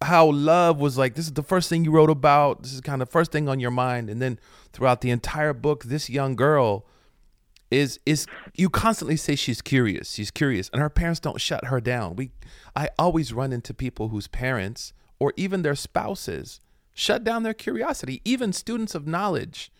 [0.02, 3.02] how love was like this is the first thing you wrote about, this is kind
[3.02, 4.40] of first thing on your mind and then
[4.72, 6.86] throughout the entire book this young girl
[7.70, 11.80] is is you constantly say she's curious she's curious and her parents don't shut her
[11.80, 12.16] down.
[12.16, 12.32] We
[12.76, 16.62] i always run into people whose parents or even their spouses
[16.94, 18.22] shut down their curiosity.
[18.26, 19.72] Even students of knowledge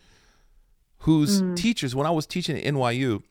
[1.00, 1.56] whose mm.
[1.56, 3.22] teachers when i was teaching at nyu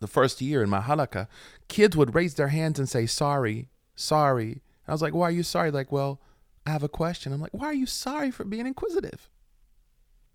[0.00, 1.26] the first year in my halaqa
[1.68, 5.42] kids would raise their hands and say sorry sorry i was like why are you
[5.42, 6.20] sorry like well
[6.66, 9.28] i have a question i'm like why are you sorry for being inquisitive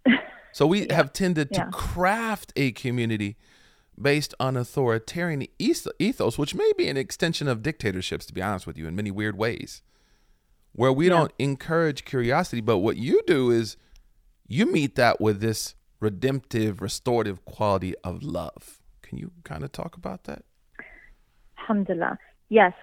[0.52, 1.70] so we have tended to yeah.
[1.72, 3.38] craft a community
[4.00, 8.78] based on authoritarian ethos, which may be an extension of dictatorships, to be honest with
[8.78, 9.82] you, in many weird ways,
[10.72, 12.62] where we don't encourage curiosity.
[12.62, 13.78] But what you do is
[14.48, 18.80] you meet that with this redemptive, restorative quality of love.
[19.02, 20.44] Can you kind of talk about that?
[21.60, 22.18] Alhamdulillah.
[22.54, 22.74] Yes.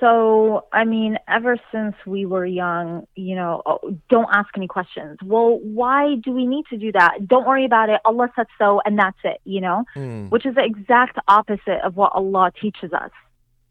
[0.00, 5.18] So, I mean, ever since we were young, you know, oh, don't ask any questions.
[5.22, 7.28] Well, why do we need to do that?
[7.28, 8.00] Don't worry about it.
[8.06, 10.28] Allah said so, and that's it, you know, hmm.
[10.30, 13.10] which is the exact opposite of what Allah teaches us.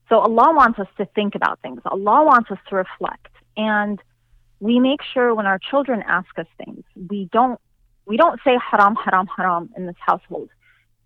[0.10, 3.34] So, Allah wants us to think about things, Allah wants us to reflect.
[3.58, 4.00] And
[4.60, 7.60] we make sure when our children ask us things, we don't
[8.06, 10.50] we don't say haram, haram, haram in this household.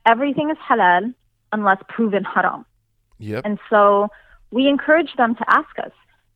[0.06, 1.14] Everything is halal
[1.54, 2.66] unless proven haram.
[3.20, 3.44] Yep.
[3.46, 4.10] And so
[4.52, 5.92] we encourage them to ask us,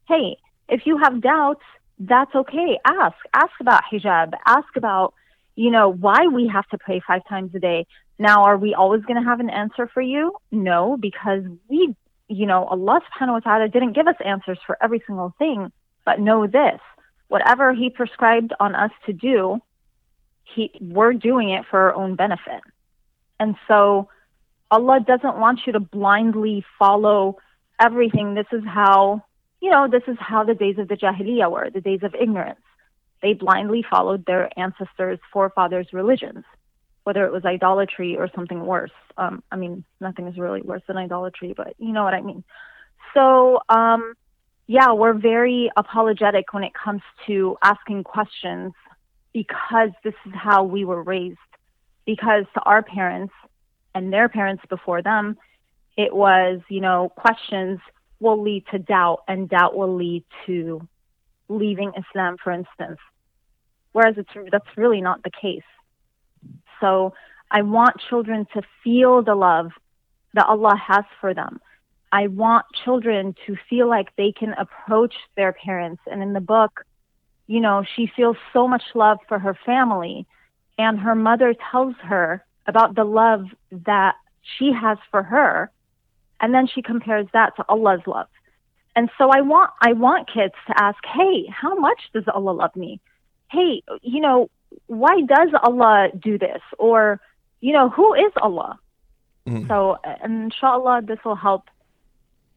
[0.07, 0.37] hey,
[0.69, 1.63] if you have doubts,
[1.99, 2.79] that's okay.
[2.85, 3.15] Ask.
[3.33, 4.33] Ask about hijab.
[4.45, 5.13] Ask about,
[5.55, 7.85] you know, why we have to pray five times a day.
[8.17, 10.33] Now, are we always going to have an answer for you?
[10.51, 11.95] No, because we,
[12.27, 15.71] you know, Allah subhanahu wa ta'ala didn't give us answers for every single thing.
[16.05, 16.79] But know this
[17.27, 19.59] whatever He prescribed on us to do,
[20.43, 22.61] he, we're doing it for our own benefit.
[23.39, 24.09] And so
[24.69, 27.37] Allah doesn't want you to blindly follow
[27.79, 28.33] everything.
[28.33, 29.23] This is how,
[29.61, 32.59] you know, this is how the days of the Jahiliyyah were, the days of ignorance.
[33.21, 36.43] They blindly followed their ancestors' forefathers' religions,
[37.03, 38.91] whether it was idolatry or something worse.
[39.17, 42.43] Um, I mean, nothing is really worse than idolatry, but you know what I mean.
[43.13, 44.13] So, um,
[44.67, 48.73] yeah, we're very apologetic when it comes to asking questions
[49.33, 51.37] because this is how we were raised.
[52.05, 53.33] Because to our parents
[53.95, 55.37] and their parents before them,
[55.97, 57.79] it was, you know, questions
[58.19, 60.87] will lead to doubt, and doubt will lead to
[61.49, 62.99] leaving Islam, for instance.
[63.91, 65.63] Whereas it's that's really not the case.
[66.81, 67.13] So
[67.49, 69.71] I want children to feel the love
[70.33, 71.59] that Allah has for them.
[72.11, 76.01] I want children to feel like they can approach their parents.
[76.09, 76.85] And in the book,
[77.47, 80.25] you know, she feels so much love for her family.
[80.77, 85.71] And her mother tells her about the love that she has for her.
[86.41, 88.27] And then she compares that to Allah's love.
[88.95, 92.75] And so I want I want kids to ask, "Hey, how much does Allah love
[92.75, 92.99] me?
[93.51, 94.49] Hey, you know,
[94.87, 96.61] why does Allah do this?
[96.79, 97.19] Or,
[97.61, 98.79] you know, who is Allah?"
[99.47, 99.67] Mm.
[99.67, 101.69] So, and inshallah, this will help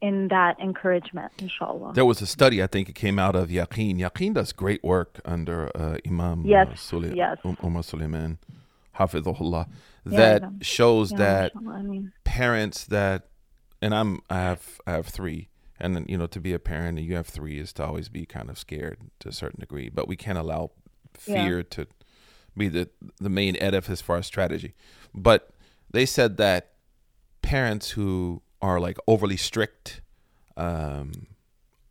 [0.01, 1.93] in that encouragement, inshallah.
[1.95, 3.99] There was a study, I think it came out of Yaqeen.
[3.99, 7.37] Yaqeen does great work under uh, Imam Yes, uh, Sule- yes.
[7.45, 8.39] Um, Umar Suleiman,
[8.97, 9.67] Hafidhullah,
[10.07, 10.49] Yeah, that yeah.
[10.63, 13.25] shows Yeah, that I mean, parents that,
[13.83, 15.49] and I'm I have I have three,
[15.81, 18.09] and then, you know to be a parent and you have three is to always
[18.09, 20.71] be kind of scared to a certain degree, but we can't allow
[21.27, 21.45] Yeah.
[21.45, 21.87] fear to
[22.57, 22.89] be the
[23.21, 24.75] the main edifice for our strategy.
[25.15, 25.51] But
[25.91, 26.73] they said that
[27.43, 30.01] parents who are like overly strict
[30.57, 31.13] um,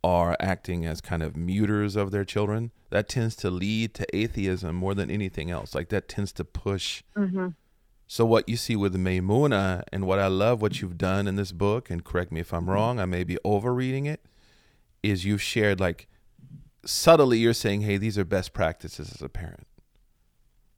[0.04, 2.70] are acting as kind of muters of their children.
[2.90, 5.74] That tends to lead to atheism more than anything else.
[5.74, 7.02] Like that tends to push.
[8.10, 11.52] So what you see with Maymunah and what I love what you've done in this
[11.52, 14.24] book, and correct me if I'm wrong, I may be overreading it,
[15.02, 16.08] is you've shared like
[16.86, 19.66] subtly you're saying, hey, these are best practices as a parent.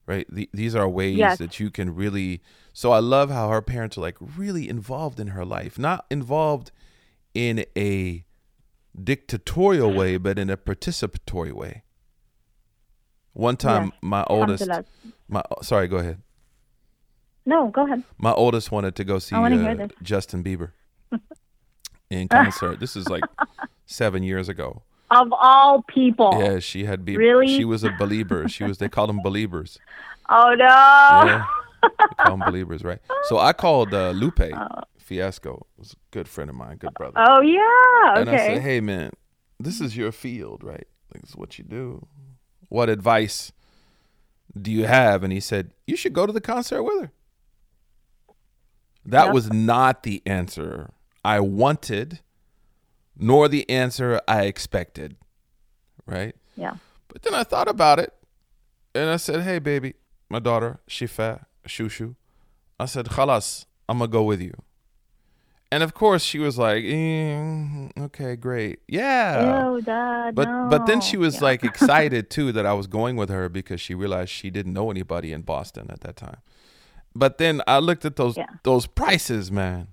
[0.07, 0.27] Right?
[0.29, 1.39] The, these are ways Yes.
[1.39, 5.29] that you can really so I love how her parents are like really involved in
[5.29, 5.79] her life.
[5.79, 6.73] Not involved
[7.33, 8.25] in a
[9.01, 11.85] dictatorial way, but in a participatory way.
[13.35, 13.93] One time Yes.
[14.03, 14.69] my oldest
[15.29, 16.23] my sorry, go ahead.
[17.51, 18.05] No, go ahead.
[18.17, 19.89] My oldest wanted to go see uh.
[20.05, 20.71] Justin Bieber
[22.11, 22.79] in concert.
[22.79, 23.25] this is like
[23.87, 24.83] seven years ago.
[25.11, 26.31] Of all people.
[26.39, 27.17] Yeah, she had Bieber.
[27.17, 27.49] Really?
[27.49, 28.49] She was a believer.
[28.49, 28.79] She was.
[28.79, 29.81] They called them believers.
[30.29, 30.65] Oh no.
[30.65, 31.45] Yeah,
[31.83, 33.01] they call them believers, right?
[33.25, 34.49] So I called uh, Lupe
[34.99, 35.67] Fiasco.
[35.77, 37.17] Was a good friend of mine, good brother.
[37.19, 38.13] Oh yeah.
[38.13, 38.21] Okay.
[38.21, 39.11] And I said, "Hey, man,
[39.59, 40.87] this is your field, right?
[41.13, 42.07] Like, this is what you do.
[42.69, 43.51] What advice
[44.57, 47.13] do you have?" And he said, "You should go to the concert with her."
[49.05, 49.35] That Yep.
[49.35, 50.91] was not the answer
[51.25, 52.21] I wanted,
[53.17, 55.17] nor the answer I expected.
[56.07, 56.35] Right?
[56.57, 56.75] yeah.
[57.09, 58.13] But then I thought about it,
[58.95, 59.95] and I said, "Hey, baby,
[60.29, 62.15] my daughter she Shifa Shushu,"
[62.79, 64.55] I said, "Khalas, I'm gonna go with you."
[65.73, 71.01] And of course, she was like, eh, "Okay, great, yeah." Ew, Dad, But but then
[71.01, 71.45] she was Yeah.
[71.45, 74.91] like excited too that I was going with her because she realized she didn't know
[74.91, 76.39] anybody in Boston at that time.
[77.15, 78.47] But then I looked at those Yeah.
[78.63, 79.89] those prices, man,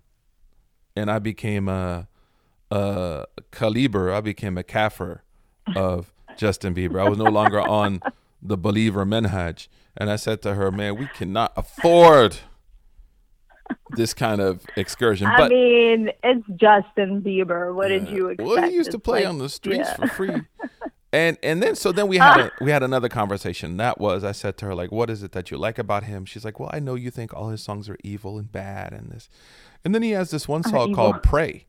[0.96, 2.08] and I became a
[2.70, 4.12] a caliber.
[4.12, 5.24] I became a kafir
[5.76, 7.00] of Justin Bieber.
[7.04, 8.02] I was no longer on
[8.42, 12.38] the believer minhaj, and I said to her, "Man, we cannot afford
[13.92, 15.28] this kind of excursion.
[15.28, 17.74] I But mean, it's Justin Bieber.
[17.74, 18.48] What did you expect?
[18.48, 19.96] Well, he used to play like- on the streets yeah.
[19.96, 20.42] for free.
[21.14, 23.78] And and then so then we had a, we had another conversation.
[23.78, 26.26] That was I said to her like, "What is it that you like about him?"
[26.26, 29.10] She's like, "Well, I know you think all his songs are evil and bad and
[29.10, 29.30] this."
[29.86, 31.66] And then he has this one song called "Pray,"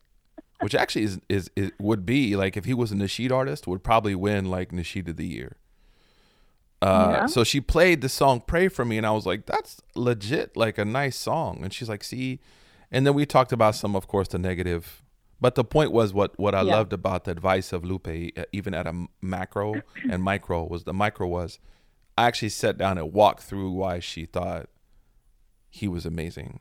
[0.60, 3.84] which actually is is it would be like if he was a nasheed artist would
[3.84, 5.56] probably win like nasheed of the year.
[6.82, 7.26] Uh, Yeah.
[7.26, 10.78] so she played the song "Pray for Me," and I was like, "That's legit, like
[10.78, 12.40] a nice song." And she's like, "See,"
[12.90, 15.02] and then we talked about some, of course, the negative.
[15.40, 16.74] But the point was what what I Yeah.
[16.76, 20.92] loved about the advice of Lupe, uh, even at a macro and micro, was the
[20.94, 21.58] micro was
[22.16, 24.68] I actually sat down and walked through why she thought
[25.70, 26.58] he was amazing.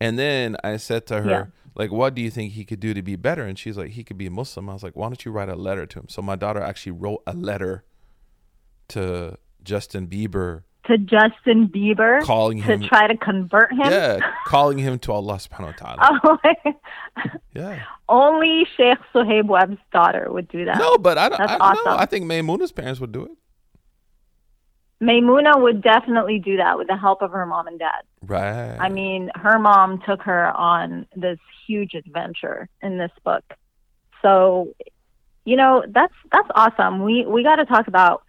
[0.00, 1.44] And then I said to her, Yeah.
[1.76, 3.44] like, what do you think he could do to be better?
[3.44, 4.68] And she's like, he could be a Muslim.
[4.68, 6.08] I was like, why don't you write a letter to him?
[6.08, 7.84] So my daughter actually wrote a letter
[8.88, 13.90] to Justin Bieber, To Justin Bieber calling him, to try to convert him.
[13.90, 16.20] yeah, calling him to Allah subhanahu wa ta'ala.
[16.24, 16.38] Oh,
[17.54, 17.82] Yeah.
[18.08, 20.78] only Sheikh Suhaib Webb's daughter would do that.
[20.78, 21.96] No, but I That's I don't know.
[21.96, 23.32] I think Maymunah's parents would do it.
[25.02, 28.02] Maymunah would definitely do that with the help of her mom and dad.
[28.22, 28.76] Right.
[28.78, 33.44] I mean, her mom took her on this huge adventure in this book.
[34.20, 34.74] So,
[35.46, 37.02] you know, that's that's awesome.
[37.02, 38.22] We we got to talk about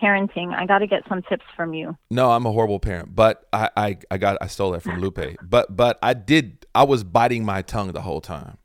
[0.00, 0.54] parenting.
[0.54, 1.96] I got to get some tips from you.
[2.10, 5.14] No, I'm a horrible parent, but I, I, I got I stole that from Lupe.
[5.42, 8.58] But but I did I was biting my tongue the whole time.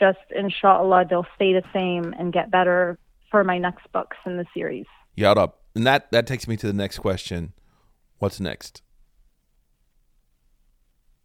[0.00, 2.98] just, inshallah, they'll stay the same and get better
[3.30, 4.86] for my next books in the series.
[5.14, 5.60] Yelled up.
[5.74, 7.52] And that that takes me to the next question.
[8.18, 8.82] What's next?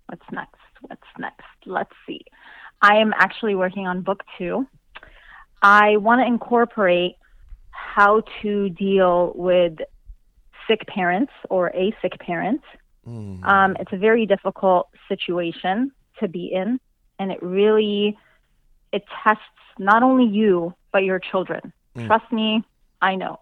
[0.08, 0.62] What's next?
[0.82, 1.46] What's next?
[1.66, 2.22] Let's see.
[2.82, 4.68] I am actually working on book two.
[5.64, 7.16] I want to incorporate
[7.72, 9.80] how to deal with
[10.68, 12.62] sick parents or a sick parent.
[13.08, 13.44] Mm.
[13.44, 16.80] Um, it's a very difficult situation to be in,
[17.18, 18.18] and it really
[18.96, 19.44] it tests
[19.78, 21.74] not only you but your children.
[21.96, 22.08] Mm.
[22.08, 22.64] Trust me,
[23.02, 23.40] I know.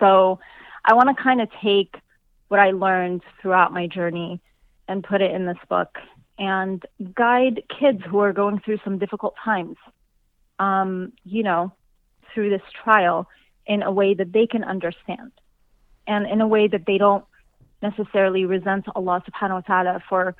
[0.00, 0.38] So
[0.84, 1.94] I want to kind of take
[2.48, 4.40] what I learned throughout my journey
[4.88, 5.98] and put it in this book
[6.38, 6.82] and
[7.14, 9.76] guide kids who are going through some difficult times,
[10.58, 11.72] um, you know,
[12.32, 13.28] through this trial
[13.66, 15.32] in a way that they can understand
[16.06, 17.24] and in a way that they don't
[17.82, 20.34] necessarily resent Allah subhanahu wa ta'ala for,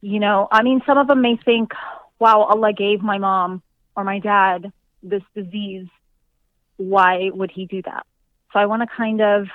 [0.00, 1.72] you know, I mean, some of them may think,
[2.18, 3.62] wow, Allah gave my mom
[3.94, 5.86] or my dad this disease.
[6.76, 8.06] Why would he do that?
[8.52, 9.46] So I want to kind of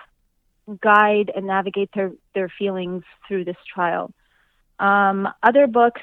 [0.82, 4.12] guide and navigate their, their feelings through this trial.
[4.80, 6.02] Um, other books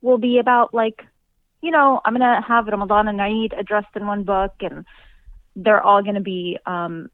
[0.00, 1.02] will be about like,
[1.62, 4.84] you know, I'm going to have Ramadan and Eid addressed in one book and
[5.56, 7.10] they're all going to be um,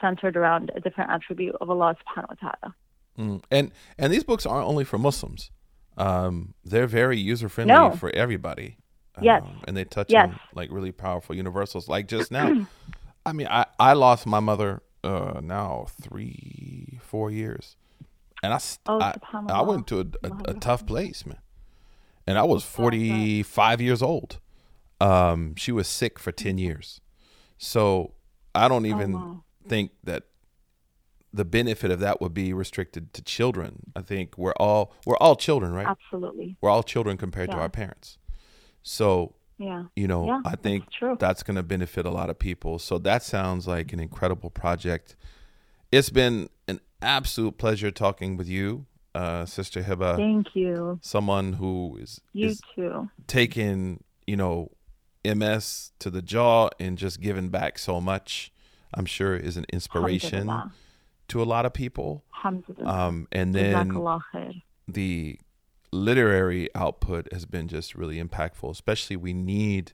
[0.00, 2.74] centered around a different attribute of Allah subhanahu wa ta'ala.
[3.18, 3.42] Mm.
[3.50, 5.50] And and these books aren't only for Muslims.
[5.96, 7.90] Um, they're very user friendly No.
[7.92, 8.78] for everybody.
[9.22, 9.42] Yes.
[9.44, 10.28] Um, and they touch Yes.
[10.30, 11.88] on like really powerful universals.
[11.88, 12.66] Like just now,
[13.26, 17.76] I mean, I I lost my mother uh now three four years,
[18.42, 19.14] and I Oh, I,
[19.48, 21.38] I went to a, a, a tough place, man.
[22.26, 24.40] And I was forty five years old.
[25.00, 27.00] Um, she was sick for ten years,
[27.58, 28.14] so
[28.54, 29.44] I don't even Oh, wow.
[29.68, 30.24] think that
[31.34, 33.92] the benefit of that would be restricted to children.
[33.96, 35.86] I think we're all we're all children, right?
[35.86, 36.56] Absolutely.
[36.60, 38.18] We're all children compared to our parents.
[38.82, 39.84] So, Yeah.
[39.96, 41.16] you know, Yeah, I think true.
[41.18, 42.78] that's going to benefit a lot of people.
[42.78, 45.16] So that sounds like an incredible project.
[45.90, 50.98] It's been an absolute pleasure talking with you, uh, Sister Hiba, Thank you.
[51.02, 53.08] someone who is, You is too.
[53.26, 54.70] taking, you know,
[55.24, 58.52] MS to the jaw and just giving back so much.
[58.92, 60.72] I'm sure is an inspiration Alhamdulillah.
[61.28, 62.24] To a lot of people.
[62.84, 63.88] Um, and then
[64.86, 65.38] the
[65.90, 68.70] literary output has been just really impactful.
[68.70, 69.92] Especially, we need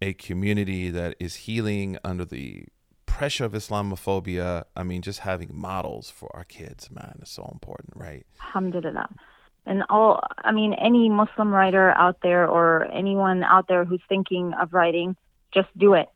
[0.00, 2.64] a community that is healing under the
[3.06, 4.64] pressure of Islamophobia.
[4.74, 8.24] I mean, just having models for our kids, man, is so important, right?
[8.40, 9.08] Alhamdulillah.
[9.66, 14.54] And all, I mean, any Muslim writer out there or anyone out there who's thinking
[14.58, 15.16] of writing,
[15.52, 16.08] just do it.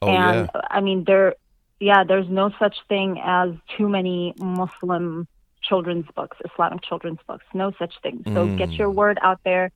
[0.00, 1.36] Oh and yeah, I mean, there,
[1.82, 5.26] yeah, there's no such thing as too many Muslim
[5.62, 7.44] children's books, Islamic children's books.
[7.54, 8.22] No such thing.
[8.34, 8.56] So Mm.
[8.56, 9.70] get your word out there.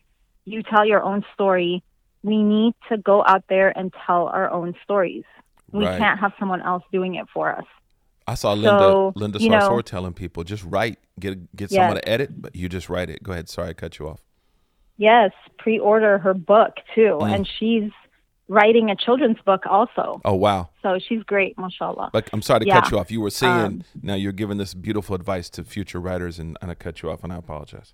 [0.45, 1.83] You tell your own story.
[2.23, 5.25] We need to go out there and tell our own stories.
[5.73, 5.99] We Right.
[5.99, 7.65] can't have someone else doing it for us.
[8.29, 11.79] I saw Linda So, Linda Sarsour telling people just write, get get Yes.
[11.79, 13.23] someone to edit, but you just write it.
[13.23, 13.49] Go ahead.
[13.49, 14.21] Sorry, I cut you off.
[14.99, 17.35] Yes, pre-order her book too, Mm.
[17.35, 17.91] and she's
[18.49, 20.21] writing a children's book also.
[20.25, 20.71] Oh wow.
[20.83, 22.11] So she's great, mashallah.
[22.13, 22.81] But I'm sorry to Yeah.
[22.81, 23.11] cut you off.
[23.11, 26.71] You were saying Um, now you're giving this beautiful advice to future writers, and, and
[26.71, 27.93] I cut you off, and I apologize.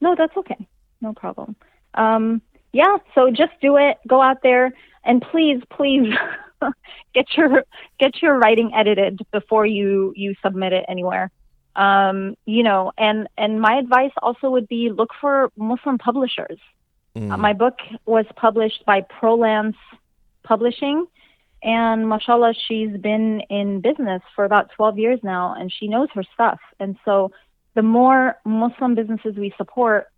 [0.00, 0.66] No, that's okay.
[1.00, 1.54] No problem.
[1.94, 2.42] Um,
[2.72, 3.98] yeah, so just do it.
[4.08, 4.72] Go out there
[5.04, 6.12] and please, please
[7.14, 7.64] get your
[7.98, 11.30] get your writing edited before you you submit it anywhere.
[11.76, 16.58] Um, you know, and and my advice also would be look for Muslim publishers.
[17.16, 17.32] Mm.
[17.32, 19.76] Uh, my book was published by Prolance
[20.42, 21.06] Publishing,
[21.62, 26.24] and mashallah, she's been in business for about 12 years now, and she knows her
[26.34, 26.58] stuff.
[26.80, 27.30] And so,
[27.74, 30.08] the more Muslim businesses we support,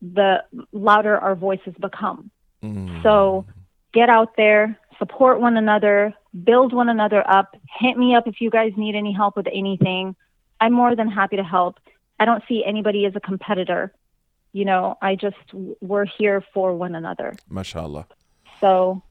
[0.00, 2.30] the louder our voices become.
[2.62, 3.02] Mm.
[3.02, 3.44] So,
[3.92, 6.14] get out there, support one another,
[6.44, 7.56] build one another up.
[7.78, 10.16] Hit me up if you guys need any help with anything.
[10.60, 11.78] I'm more than happy to help.
[12.18, 13.92] I don't see anybody as a competitor.
[14.52, 15.36] You know, I just,
[15.80, 17.34] we're here for one another.
[17.48, 18.06] mashallah.
[18.60, 19.02] So,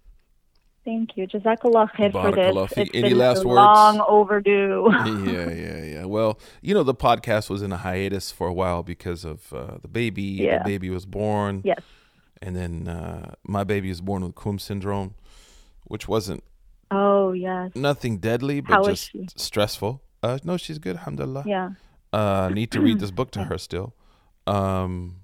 [0.83, 1.27] thank you.
[1.27, 2.73] Jazakallah khair for this.
[2.77, 3.55] It's Any been last words?
[3.55, 4.87] long overdue.
[4.91, 6.05] yeah, yeah, yeah.
[6.05, 9.77] Well, you know, the podcast was in a hiatus for a while because of uh,
[9.81, 10.23] the baby.
[10.23, 10.59] Yeah.
[10.59, 11.61] The baby was born.
[11.63, 11.81] yes.
[12.41, 15.15] And then uh, my baby was born with Cum syndrome,
[15.85, 16.43] which wasn't
[16.91, 17.71] Oh, yes.
[17.75, 20.01] nothing deadly, but How just stressful.
[20.23, 21.43] Uh, no, she's good, alhamdulillah.
[21.47, 21.69] Yeah.
[22.13, 23.93] Uh, need to read this book to her still.
[24.45, 25.17] Um,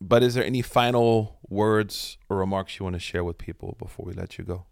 [0.00, 4.06] but is there any final words or remarks you want to share with people before
[4.06, 4.66] we let you go?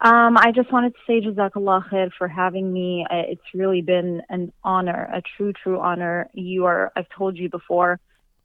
[0.00, 3.04] Um, I just wanted to say Jazakallah khair for having me.
[3.10, 6.28] It's really been an honor, a true, true honor.
[6.34, 7.98] You are, I've told you before,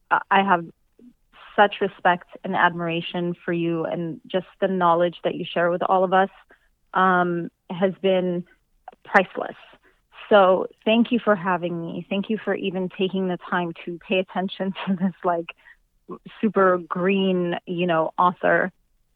[0.10, 0.66] uh, I have
[1.56, 6.04] such respect and admiration for you and just the knowledge that you share with all
[6.04, 6.30] of us
[6.96, 8.44] um, has been
[9.06, 9.56] priceless.
[10.30, 12.06] So thank you for having me.
[12.10, 15.48] Thank you for even taking the time to pay attention to this like
[16.42, 18.72] super green, you know, author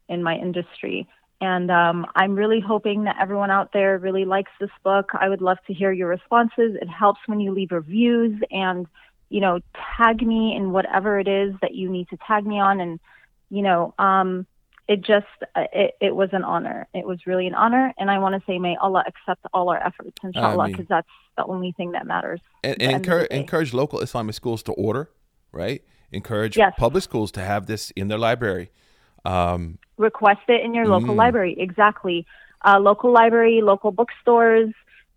[0.10, 1.08] in my industry.
[1.40, 5.12] And um, I'm really hoping that everyone out there really likes this book.
[5.14, 6.76] I would love to hear your responses.
[6.82, 8.88] It helps when you leave reviews and,
[9.30, 9.60] you know,
[9.98, 12.80] tag me in whatever it is that you need to tag me on.
[12.80, 13.00] And,
[13.52, 14.48] you know, um,
[14.88, 15.26] it just,
[15.56, 16.88] uh, it, it was an honor.
[16.94, 17.94] It was really an honor.
[17.98, 21.46] And I want to say, may Allah accept all our efforts, inshallah, because that's the
[21.46, 22.40] only thing that matters.
[22.64, 25.10] And, and end of the encourage, encourage local Islamic schools to order,
[25.52, 25.84] right?
[26.12, 26.74] Encourage Yes.
[26.78, 28.72] public schools to have this in their library.
[29.26, 31.18] Um, request it in your local Mm.
[31.18, 31.56] library.
[31.60, 32.26] Exactly.
[32.64, 34.74] Uh, local library, local bookstores,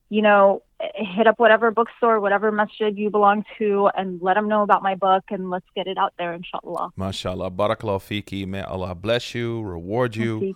[0.08, 0.62] you know,
[0.95, 4.95] hit up whatever bookstore, whatever masjid you belong to, and let them know about my
[4.95, 6.91] book, and let's get it out there, inshallah.
[6.97, 7.51] mashallah.
[7.51, 8.47] Barakallah fiki.
[8.47, 10.55] May Allah bless you, reward you.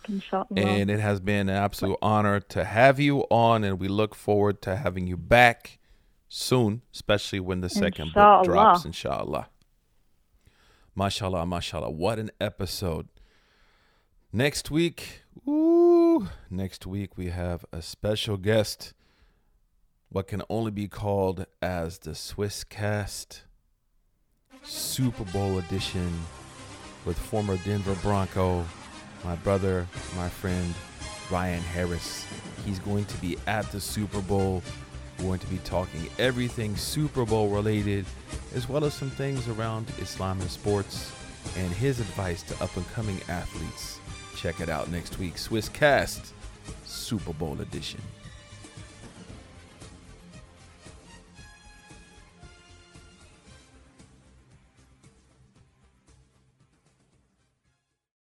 [0.57, 4.63] And it has been an absolute honor to have you on, and we look forward
[4.63, 5.79] to having you back
[6.29, 8.39] soon, especially when the second Inshallah.
[8.39, 9.49] book drops, inshallah.
[10.97, 11.91] Mashallah, mashallah.
[11.91, 13.09] What an episode.
[14.33, 18.95] Next week, ooh, next week we have a special guest,
[20.15, 23.43] what can only be called as the Swiss cast
[24.63, 26.09] Super Bowl edition
[27.05, 28.65] with former Denver Bronco,
[29.25, 30.73] my brother, my friend,
[31.33, 32.25] Ryan Harris.
[32.65, 34.63] He's going to be at the Super Bowl.
[35.19, 38.07] We're going to be talking everything Super Bowl related,
[38.55, 41.11] as well as some things around Islam and sports,
[41.57, 43.99] and his advice to up and coming athletes.
[44.37, 45.37] Check it out next week.
[45.37, 46.35] Swiss Cast,
[46.85, 48.01] Super Bowl edition.